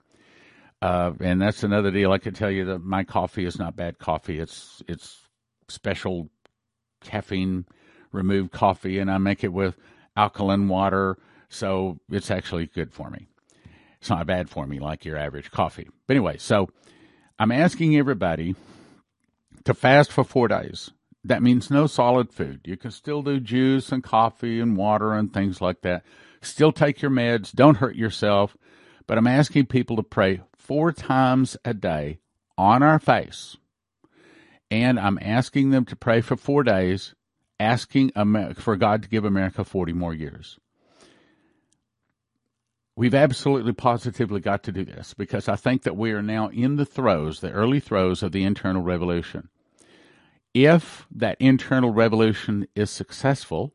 Uh, 0.81 1.13
and 1.21 1.41
that's 1.41 1.63
another 1.63 1.89
deal. 1.89 2.11
I 2.11 2.17
can 2.17 2.33
tell 2.33 2.51
you 2.51 2.65
that 2.65 2.79
my 2.79 3.05
coffee 3.05 3.45
is 3.45 3.57
not 3.57 3.77
bad 3.77 3.97
coffee. 3.97 4.39
It's 4.39 4.83
it's 4.85 5.21
special 5.69 6.29
caffeine 6.99 7.65
removed 8.11 8.51
coffee, 8.51 8.99
and 8.99 9.09
I 9.09 9.19
make 9.19 9.45
it 9.45 9.53
with 9.53 9.77
alkaline 10.17 10.67
water, 10.67 11.17
so 11.47 12.01
it's 12.11 12.29
actually 12.29 12.65
good 12.65 12.91
for 12.91 13.09
me. 13.09 13.29
It's 14.03 14.09
not 14.09 14.27
bad 14.27 14.49
for 14.49 14.67
me 14.67 14.81
like 14.81 15.05
your 15.05 15.15
average 15.15 15.49
coffee. 15.49 15.87
But 16.07 16.17
anyway, 16.17 16.35
so 16.37 16.67
I'm 17.39 17.53
asking 17.53 17.95
everybody 17.95 18.53
to 19.63 19.73
fast 19.73 20.11
for 20.11 20.25
four 20.25 20.49
days. 20.49 20.91
That 21.23 21.41
means 21.41 21.71
no 21.71 21.87
solid 21.87 22.33
food. 22.33 22.59
You 22.65 22.75
can 22.75 22.91
still 22.91 23.21
do 23.21 23.39
juice 23.39 23.93
and 23.93 24.03
coffee 24.03 24.59
and 24.59 24.75
water 24.75 25.13
and 25.13 25.33
things 25.33 25.61
like 25.61 25.83
that. 25.83 26.03
Still 26.41 26.73
take 26.73 27.01
your 27.01 27.11
meds. 27.11 27.53
Don't 27.53 27.77
hurt 27.77 27.95
yourself. 27.95 28.57
But 29.07 29.17
I'm 29.17 29.25
asking 29.25 29.67
people 29.67 29.95
to 29.95 30.03
pray 30.03 30.41
four 30.53 30.91
times 30.91 31.55
a 31.63 31.73
day 31.73 32.19
on 32.57 32.83
our 32.83 32.99
face. 32.99 33.55
And 34.69 34.99
I'm 34.99 35.17
asking 35.21 35.69
them 35.69 35.85
to 35.85 35.95
pray 35.95 36.19
for 36.19 36.35
four 36.35 36.63
days, 36.63 37.15
asking 37.57 38.11
for 38.57 38.75
God 38.75 39.03
to 39.03 39.07
give 39.07 39.23
America 39.23 39.63
40 39.63 39.93
more 39.93 40.13
years. 40.13 40.59
We've 42.95 43.15
absolutely 43.15 43.73
positively 43.73 44.39
got 44.39 44.63
to 44.63 44.71
do 44.71 44.85
this 44.85 45.15
because 45.15 45.49
I 45.49 45.55
think 45.55 45.81
that 45.83 45.97
we 45.97 46.11
are 46.11 46.21
now 46.21 46.49
in 46.49 46.75
the 46.75 46.85
throes, 46.85 47.39
the 47.39 47.51
early 47.51 47.79
throes 47.79 48.21
of 48.21 48.31
the 48.31 48.43
internal 48.43 48.83
revolution. 48.83 49.49
If 50.53 51.07
that 51.11 51.37
internal 51.39 51.91
revolution 51.91 52.67
is 52.75 52.91
successful, 52.91 53.73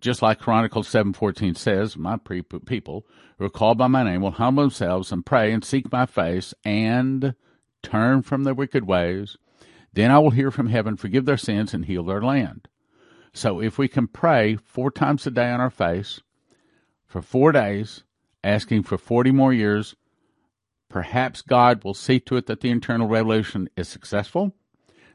just 0.00 0.22
like 0.22 0.38
Chronicles 0.38 0.88
7:14 0.88 1.54
says, 1.56 1.98
my 1.98 2.16
people 2.16 3.06
who 3.38 3.44
are 3.44 3.50
called 3.50 3.76
by 3.76 3.88
my 3.88 4.02
name 4.02 4.22
will 4.22 4.30
humble 4.30 4.62
themselves 4.62 5.12
and 5.12 5.26
pray 5.26 5.52
and 5.52 5.62
seek 5.62 5.92
my 5.92 6.06
face 6.06 6.54
and 6.64 7.34
turn 7.82 8.22
from 8.22 8.44
their 8.44 8.54
wicked 8.54 8.86
ways, 8.86 9.36
then 9.92 10.10
I 10.10 10.18
will 10.18 10.30
hear 10.30 10.50
from 10.50 10.68
heaven, 10.68 10.96
forgive 10.96 11.26
their 11.26 11.36
sins 11.36 11.74
and 11.74 11.84
heal 11.84 12.04
their 12.04 12.22
land. 12.22 12.68
So 13.34 13.60
if 13.60 13.76
we 13.76 13.88
can 13.88 14.06
pray 14.06 14.56
four 14.56 14.90
times 14.90 15.26
a 15.26 15.30
day 15.30 15.50
on 15.50 15.60
our 15.60 15.68
face 15.68 16.22
for 17.06 17.20
4 17.20 17.52
days 17.52 18.02
asking 18.46 18.84
for 18.84 18.96
40 18.96 19.32
more 19.32 19.52
years. 19.52 19.96
Perhaps 20.88 21.42
God 21.42 21.82
will 21.82 21.94
see 21.94 22.20
to 22.20 22.36
it 22.36 22.46
that 22.46 22.60
the 22.60 22.70
internal 22.70 23.08
revolution 23.08 23.68
is 23.76 23.88
successful, 23.88 24.54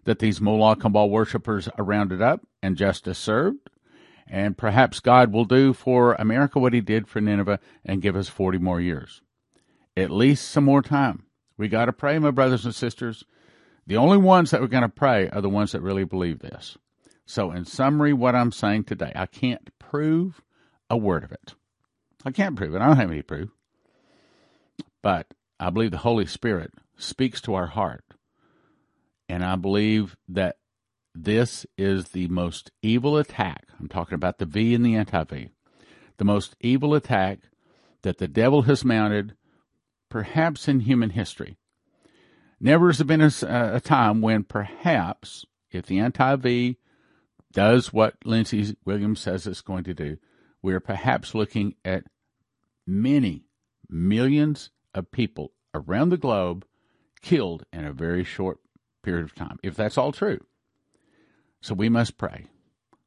that 0.03 0.19
these 0.19 0.41
Moloch 0.41 0.81
Baal 0.91 1.09
worshippers 1.09 1.69
are 1.77 1.83
rounded 1.85 2.21
up 2.21 2.45
and 2.61 2.75
justice 2.75 3.17
served, 3.17 3.69
and 4.27 4.57
perhaps 4.57 4.99
God 4.99 5.31
will 5.31 5.45
do 5.45 5.71
for 5.73 6.13
America 6.15 6.59
what 6.59 6.73
he 6.73 6.81
did 6.81 7.07
for 7.07 7.21
Nineveh 7.21 7.59
and 7.85 8.01
give 8.01 8.17
us 8.17 8.27
40 8.27 8.57
more 8.57 8.81
years. 8.81 9.21
At 9.95 10.11
least 10.11 10.49
some 10.49 10.65
more 10.65 10.81
time. 10.81 11.23
We 11.57 11.69
got 11.69 11.85
to 11.85 11.93
pray, 11.93 12.19
my 12.19 12.31
brothers 12.31 12.65
and 12.65 12.75
sisters. 12.75 13.23
The 13.87 13.97
only 13.97 14.17
ones 14.17 14.51
that 14.51 14.61
we're 14.61 14.67
going 14.67 14.83
to 14.83 14.89
pray 14.89 15.29
are 15.29 15.41
the 15.41 15.49
ones 15.49 15.71
that 15.71 15.81
really 15.81 16.03
believe 16.03 16.39
this. 16.39 16.77
So, 17.25 17.51
in 17.51 17.65
summary, 17.65 18.13
what 18.13 18.35
I'm 18.35 18.51
saying 18.51 18.85
today, 18.85 19.11
I 19.15 19.25
can't 19.25 19.69
prove 19.79 20.41
a 20.89 20.97
word 20.97 21.23
of 21.23 21.31
it. 21.31 21.55
I 22.25 22.31
can't 22.31 22.55
prove 22.55 22.75
it. 22.75 22.81
I 22.81 22.87
don't 22.87 22.97
have 22.97 23.11
any 23.11 23.21
proof. 23.21 23.49
But 25.01 25.27
I 25.59 25.69
believe 25.69 25.91
the 25.91 25.97
Holy 25.97 26.25
Spirit 26.25 26.71
speaks 26.97 27.41
to 27.41 27.53
our 27.53 27.67
heart. 27.67 28.03
And 29.27 29.43
I 29.43 29.55
believe 29.55 30.17
that 30.27 30.57
this 31.15 31.65
is 31.77 32.09
the 32.09 32.27
most 32.27 32.71
evil 32.81 33.17
attack. 33.17 33.67
I'm 33.79 33.87
talking 33.87 34.15
about 34.15 34.37
the 34.37 34.45
V 34.45 34.75
and 34.75 34.85
the 34.85 34.95
anti 34.95 35.23
V. 35.23 35.49
The 36.17 36.25
most 36.25 36.55
evil 36.59 36.93
attack 36.93 37.39
that 38.03 38.17
the 38.17 38.27
devil 38.27 38.63
has 38.63 38.85
mounted, 38.85 39.35
perhaps 40.09 40.67
in 40.67 40.81
human 40.81 41.11
history. 41.11 41.57
Never 42.59 42.87
has 42.87 42.99
there 42.99 43.05
been 43.05 43.21
a, 43.21 43.31
a 43.75 43.81
time 43.81 44.21
when 44.21 44.43
perhaps, 44.43 45.45
if 45.71 45.85
the 45.85 45.99
anti 45.99 46.35
V 46.35 46.77
does 47.51 47.91
what 47.91 48.15
Lindsey 48.23 48.75
Williams 48.85 49.19
says 49.19 49.47
it's 49.47 49.61
going 49.61 49.83
to 49.85 49.93
do, 49.93 50.17
we 50.61 50.73
are 50.73 50.79
perhaps 50.79 51.33
looking 51.33 51.75
at 51.83 52.03
many 52.91 53.45
millions 53.89 54.69
of 54.93 55.11
people 55.11 55.53
around 55.73 56.09
the 56.09 56.17
globe 56.17 56.65
killed 57.21 57.65
in 57.71 57.85
a 57.85 57.93
very 57.93 58.23
short 58.23 58.59
period 59.01 59.23
of 59.23 59.33
time, 59.33 59.57
if 59.63 59.75
that's 59.75 59.97
all 59.97 60.11
true. 60.11 60.39
So 61.61 61.73
we 61.73 61.89
must 61.89 62.17
pray. 62.17 62.47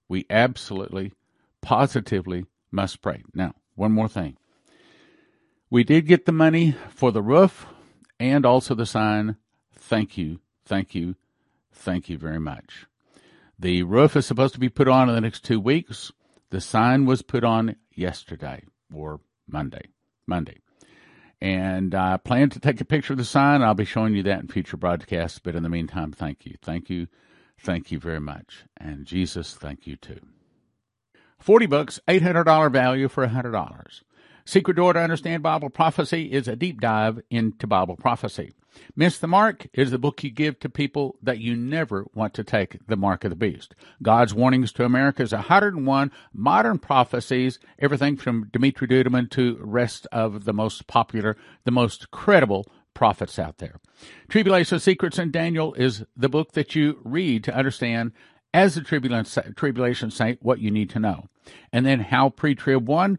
We 0.09 0.27
absolutely, 0.31 1.12
positively 1.61 2.47
must 2.70 3.03
pray. 3.03 3.23
Now, 3.35 3.55
one 3.75 3.92
more 3.92 4.09
thing. 4.09 4.37
We 5.70 5.85
did 5.85 6.07
get 6.07 6.25
the 6.25 6.33
money 6.33 6.77
for 6.88 7.12
the 7.12 7.23
roof 7.23 7.66
and 8.20 8.47
also 8.47 8.75
the 8.75 8.87
sign. 8.87 9.37
Thank 9.73 10.16
you, 10.16 10.40
thank 10.64 10.94
you, 10.94 11.16
thank 11.73 12.09
you 12.09 12.16
very 12.16 12.40
much. 12.40 12.87
The 13.59 13.83
roof 13.83 14.16
is 14.16 14.27
supposed 14.27 14.55
to 14.55 14.61
be 14.61 14.68
put 14.68 14.88
on 14.88 15.09
in 15.09 15.14
the 15.14 15.20
next 15.20 15.44
two 15.44 15.61
weeks. 15.61 16.12
The 16.51 16.61
sign 16.61 17.05
was 17.07 17.23
put 17.23 17.44
on 17.44 17.77
yesterday 17.92 18.64
or 18.92 19.20
Monday. 19.48 19.88
Monday. 20.26 20.59
And 21.40 21.94
I 21.94 22.16
plan 22.16 22.50
to 22.50 22.61
take 22.61 22.80
a 22.80 22.85
picture 22.85 23.12
of 23.12 23.18
the 23.18 23.24
sign. 23.24 23.62
I'll 23.62 23.74
be 23.74 23.85
showing 23.85 24.14
you 24.14 24.22
that 24.22 24.40
in 24.40 24.48
future 24.48 24.76
broadcasts. 24.76 25.38
But 25.38 25.54
in 25.54 25.62
the 25.62 25.68
meantime, 25.68 26.12
thank 26.12 26.46
you. 26.46 26.54
Thank 26.62 26.88
you. 26.88 27.07
Thank 27.61 27.92
you 27.92 27.98
very 27.98 28.20
much. 28.20 28.64
And 28.76 29.04
Jesus, 29.04 29.54
thank 29.54 29.87
you 29.87 29.96
too. 29.96 30.20
40 31.38 31.66
bucks, 31.66 32.00
$800 32.09 32.72
value 32.72 33.09
for 33.09 33.26
$100. 33.26 34.02
Secret 34.46 34.76
Door 34.76 34.92
to 34.92 35.00
Understand 35.00 35.42
Bible 35.42 35.70
Prophecy 35.70 36.30
is 36.30 36.46
a 36.46 36.54
deep 36.54 36.78
dive 36.78 37.18
into 37.30 37.66
Bible 37.66 37.96
prophecy. 37.96 38.52
Miss 38.94 39.18
the 39.18 39.26
Mark 39.26 39.66
is 39.72 39.90
the 39.90 39.98
book 39.98 40.22
you 40.22 40.30
give 40.30 40.61
to 40.61 40.68
people 40.68 41.16
that 41.22 41.38
you 41.38 41.57
never 41.57 42.07
want 42.12 42.35
to 42.35 42.44
take 42.44 42.87
the 42.87 42.96
mark 42.96 43.24
of 43.24 43.30
the 43.30 43.37
beast. 43.37 43.74
God's 44.02 44.35
Warnings 44.35 44.70
to 44.72 44.85
America 44.85 45.22
is 45.22 45.33
101 45.33 46.12
modern 46.35 46.78
prophecies, 46.78 47.59
everything 47.78 48.18
from 48.18 48.50
Dumitru 48.52 48.87
Duduman 48.87 49.30
to 49.30 49.59
rest 49.62 50.07
of 50.12 50.44
the 50.44 50.52
most 50.52 50.87
popular, 50.87 51.38
the 51.64 51.70
most 51.70 52.11
credible 52.11 52.66
prophets 52.92 53.38
out 53.38 53.59
there. 53.59 53.80
Tribulation 54.28 54.78
Secrets 54.78 55.18
and 55.18 55.33
Daniel 55.33 55.72
is 55.74 56.04
the 56.14 56.28
book 56.28 56.52
that 56.52 56.74
you 56.74 57.00
read 57.02 57.44
to 57.44 57.57
understand 57.57 58.12
as 58.52 58.76
a 58.76 58.83
tribulation 58.83 60.11
saint 60.11 60.42
what 60.42 60.61
you 60.61 60.70
need 60.70 60.90
to 60.90 61.00
know. 61.00 61.28
And 61.72 61.87
then 61.87 62.00
how 62.00 62.28
pre-trib 62.28 62.87
one 62.87 63.18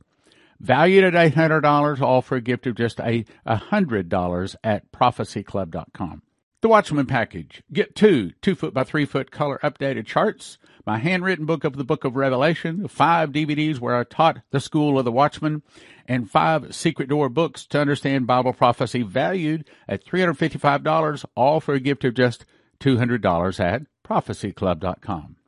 valued 0.61 1.03
at 1.03 1.33
$800, 1.33 2.01
all 2.01 2.21
for 2.21 2.35
a 2.35 2.41
gift 2.41 2.67
of 2.67 2.75
just 2.75 2.99
a 2.99 3.25
$100 3.47 4.55
at 4.63 4.91
prophecyclub.com. 4.91 6.21
The 6.61 6.69
Watchman 6.69 7.07
package. 7.07 7.63
Get 7.73 7.95
two 7.95 8.33
two 8.43 8.53
foot 8.53 8.71
by 8.71 8.83
three 8.83 9.05
foot 9.05 9.31
color 9.31 9.59
updated 9.63 10.05
charts, 10.05 10.59
my 10.85 10.99
handwritten 10.99 11.47
book 11.47 11.63
of 11.63 11.75
the 11.75 11.83
book 11.83 12.03
of 12.03 12.15
Revelation, 12.15 12.87
five 12.87 13.31
DVDs 13.31 13.79
where 13.79 13.95
I 13.95 14.03
taught 14.03 14.41
the 14.51 14.59
school 14.59 14.99
of 14.99 15.05
the 15.05 15.11
Watchman, 15.11 15.63
and 16.07 16.29
five 16.29 16.75
secret 16.75 17.09
door 17.09 17.29
books 17.29 17.65
to 17.67 17.81
understand 17.81 18.27
Bible 18.27 18.53
prophecy 18.53 19.01
valued 19.01 19.67
at 19.87 20.05
$355, 20.05 21.25
all 21.33 21.59
for 21.61 21.73
a 21.73 21.79
gift 21.79 22.03
of 22.03 22.13
just 22.13 22.45
$200 22.79 23.59
at 23.59 23.81
prophecyclub.com. 24.07 25.37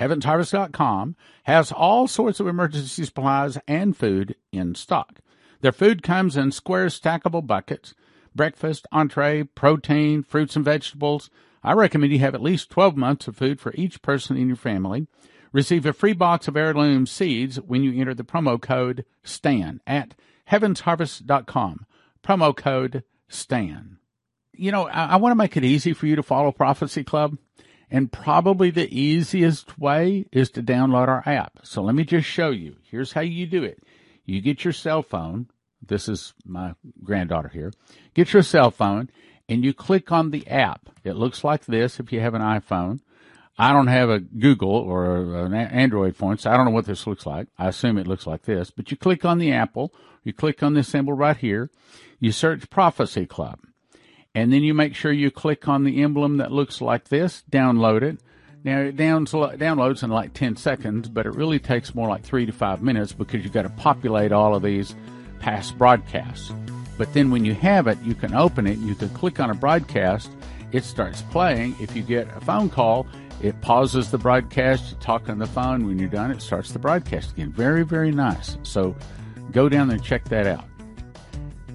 HeavensHarvest.com 0.00 1.14
has 1.42 1.70
all 1.70 2.08
sorts 2.08 2.40
of 2.40 2.46
emergency 2.46 3.04
supplies 3.04 3.58
and 3.68 3.94
food 3.94 4.34
in 4.50 4.74
stock. 4.74 5.20
Their 5.60 5.72
food 5.72 6.02
comes 6.02 6.38
in 6.38 6.52
square 6.52 6.86
stackable 6.86 7.46
buckets, 7.46 7.94
breakfast, 8.34 8.86
entree, 8.90 9.42
protein, 9.44 10.22
fruits 10.22 10.56
and 10.56 10.64
vegetables. 10.64 11.28
I 11.62 11.74
recommend 11.74 12.12
you 12.12 12.18
have 12.20 12.34
at 12.34 12.42
least 12.42 12.70
12 12.70 12.96
months 12.96 13.28
of 13.28 13.36
food 13.36 13.60
for 13.60 13.74
each 13.74 14.00
person 14.00 14.38
in 14.38 14.46
your 14.46 14.56
family. 14.56 15.06
Receive 15.52 15.84
a 15.84 15.92
free 15.92 16.14
box 16.14 16.48
of 16.48 16.56
heirloom 16.56 17.04
seeds 17.04 17.60
when 17.60 17.82
you 17.82 18.00
enter 18.00 18.14
the 18.14 18.24
promo 18.24 18.58
code 18.58 19.04
STAN 19.22 19.82
at 19.86 20.14
heavensharvest.com. 20.50 21.84
Promo 22.24 22.56
code 22.56 23.04
STAN. 23.28 23.98
You 24.54 24.72
know, 24.72 24.86
I, 24.88 25.06
I 25.06 25.16
want 25.16 25.32
to 25.32 25.36
make 25.36 25.58
it 25.58 25.64
easy 25.64 25.92
for 25.92 26.06
you 26.06 26.16
to 26.16 26.22
follow 26.22 26.52
Prophecy 26.52 27.04
Club. 27.04 27.36
And 27.90 28.12
probably 28.12 28.70
the 28.70 28.88
easiest 28.96 29.78
way 29.78 30.26
is 30.30 30.50
to 30.50 30.62
download 30.62 31.08
our 31.08 31.22
app. 31.26 31.58
So 31.64 31.82
let 31.82 31.94
me 31.94 32.04
just 32.04 32.26
show 32.26 32.50
you. 32.50 32.76
Here's 32.88 33.12
how 33.12 33.22
you 33.22 33.46
do 33.46 33.64
it. 33.64 33.82
You 34.24 34.40
get 34.40 34.62
your 34.64 34.72
cell 34.72 35.02
phone. 35.02 35.48
This 35.84 36.08
is 36.08 36.34
my 36.44 36.74
granddaughter 37.02 37.48
here. 37.48 37.72
Get 38.14 38.32
your 38.32 38.42
cell 38.42 38.70
phone 38.70 39.10
and 39.48 39.64
you 39.64 39.74
click 39.74 40.12
on 40.12 40.30
the 40.30 40.46
app. 40.46 40.88
It 41.02 41.14
looks 41.16 41.42
like 41.42 41.64
this 41.64 41.98
if 41.98 42.12
you 42.12 42.20
have 42.20 42.34
an 42.34 42.42
iPhone. 42.42 43.00
I 43.58 43.72
don't 43.72 43.88
have 43.88 44.08
a 44.08 44.20
Google 44.20 44.70
or 44.70 45.44
an 45.44 45.52
Android 45.52 46.16
phone, 46.16 46.38
so 46.38 46.50
I 46.50 46.56
don't 46.56 46.66
know 46.66 46.70
what 46.70 46.86
this 46.86 47.06
looks 47.06 47.26
like. 47.26 47.48
I 47.58 47.68
assume 47.68 47.98
it 47.98 48.06
looks 48.06 48.26
like 48.26 48.42
this. 48.42 48.70
But 48.70 48.90
you 48.90 48.96
click 48.96 49.24
on 49.24 49.38
the 49.38 49.52
apple, 49.52 49.92
you 50.24 50.32
click 50.32 50.62
on 50.62 50.74
this 50.74 50.88
symbol 50.88 51.12
right 51.12 51.36
here, 51.36 51.70
you 52.20 52.32
search 52.32 52.70
Prophecy 52.70 53.26
Club, 53.26 53.58
and 54.34 54.52
then 54.52 54.62
you 54.62 54.74
make 54.74 54.94
sure 54.94 55.12
you 55.12 55.30
click 55.30 55.68
on 55.68 55.84
the 55.84 56.02
emblem 56.02 56.36
that 56.36 56.52
looks 56.52 56.80
like 56.80 57.08
this, 57.08 57.42
download 57.50 58.02
it. 58.02 58.20
Now 58.62 58.80
it 58.80 58.96
downloads 58.96 60.02
in 60.02 60.10
like 60.10 60.34
10 60.34 60.56
seconds, 60.56 61.08
but 61.08 61.26
it 61.26 61.34
really 61.34 61.58
takes 61.58 61.94
more 61.94 62.08
like 62.08 62.22
three 62.22 62.46
to 62.46 62.52
five 62.52 62.82
minutes 62.82 63.12
because 63.12 63.42
you've 63.42 63.52
got 63.52 63.62
to 63.62 63.70
populate 63.70 64.32
all 64.32 64.54
of 64.54 64.62
these 64.62 64.94
past 65.40 65.76
broadcasts. 65.78 66.52
But 66.98 67.12
then 67.14 67.30
when 67.30 67.44
you 67.44 67.54
have 67.54 67.86
it, 67.86 67.98
you 68.02 68.14
can 68.14 68.34
open 68.34 68.66
it, 68.66 68.78
you 68.78 68.94
can 68.94 69.08
click 69.10 69.40
on 69.40 69.50
a 69.50 69.54
broadcast, 69.54 70.30
it 70.72 70.84
starts 70.84 71.22
playing. 71.22 71.74
If 71.80 71.96
you 71.96 72.02
get 72.02 72.28
a 72.36 72.40
phone 72.40 72.68
call, 72.68 73.06
it 73.40 73.58
pauses 73.62 74.10
the 74.10 74.18
broadcast, 74.18 74.90
you 74.90 74.96
talk 74.98 75.28
on 75.30 75.38
the 75.38 75.46
phone. 75.46 75.86
When 75.86 75.98
you're 75.98 76.10
done, 76.10 76.30
it 76.30 76.42
starts 76.42 76.72
the 76.72 76.78
broadcast 76.78 77.32
again. 77.32 77.50
Very, 77.50 77.84
very 77.84 78.12
nice. 78.12 78.58
So 78.62 78.94
go 79.50 79.68
down 79.70 79.88
there 79.88 79.96
and 79.96 80.04
check 80.04 80.24
that 80.26 80.46
out. 80.46 80.69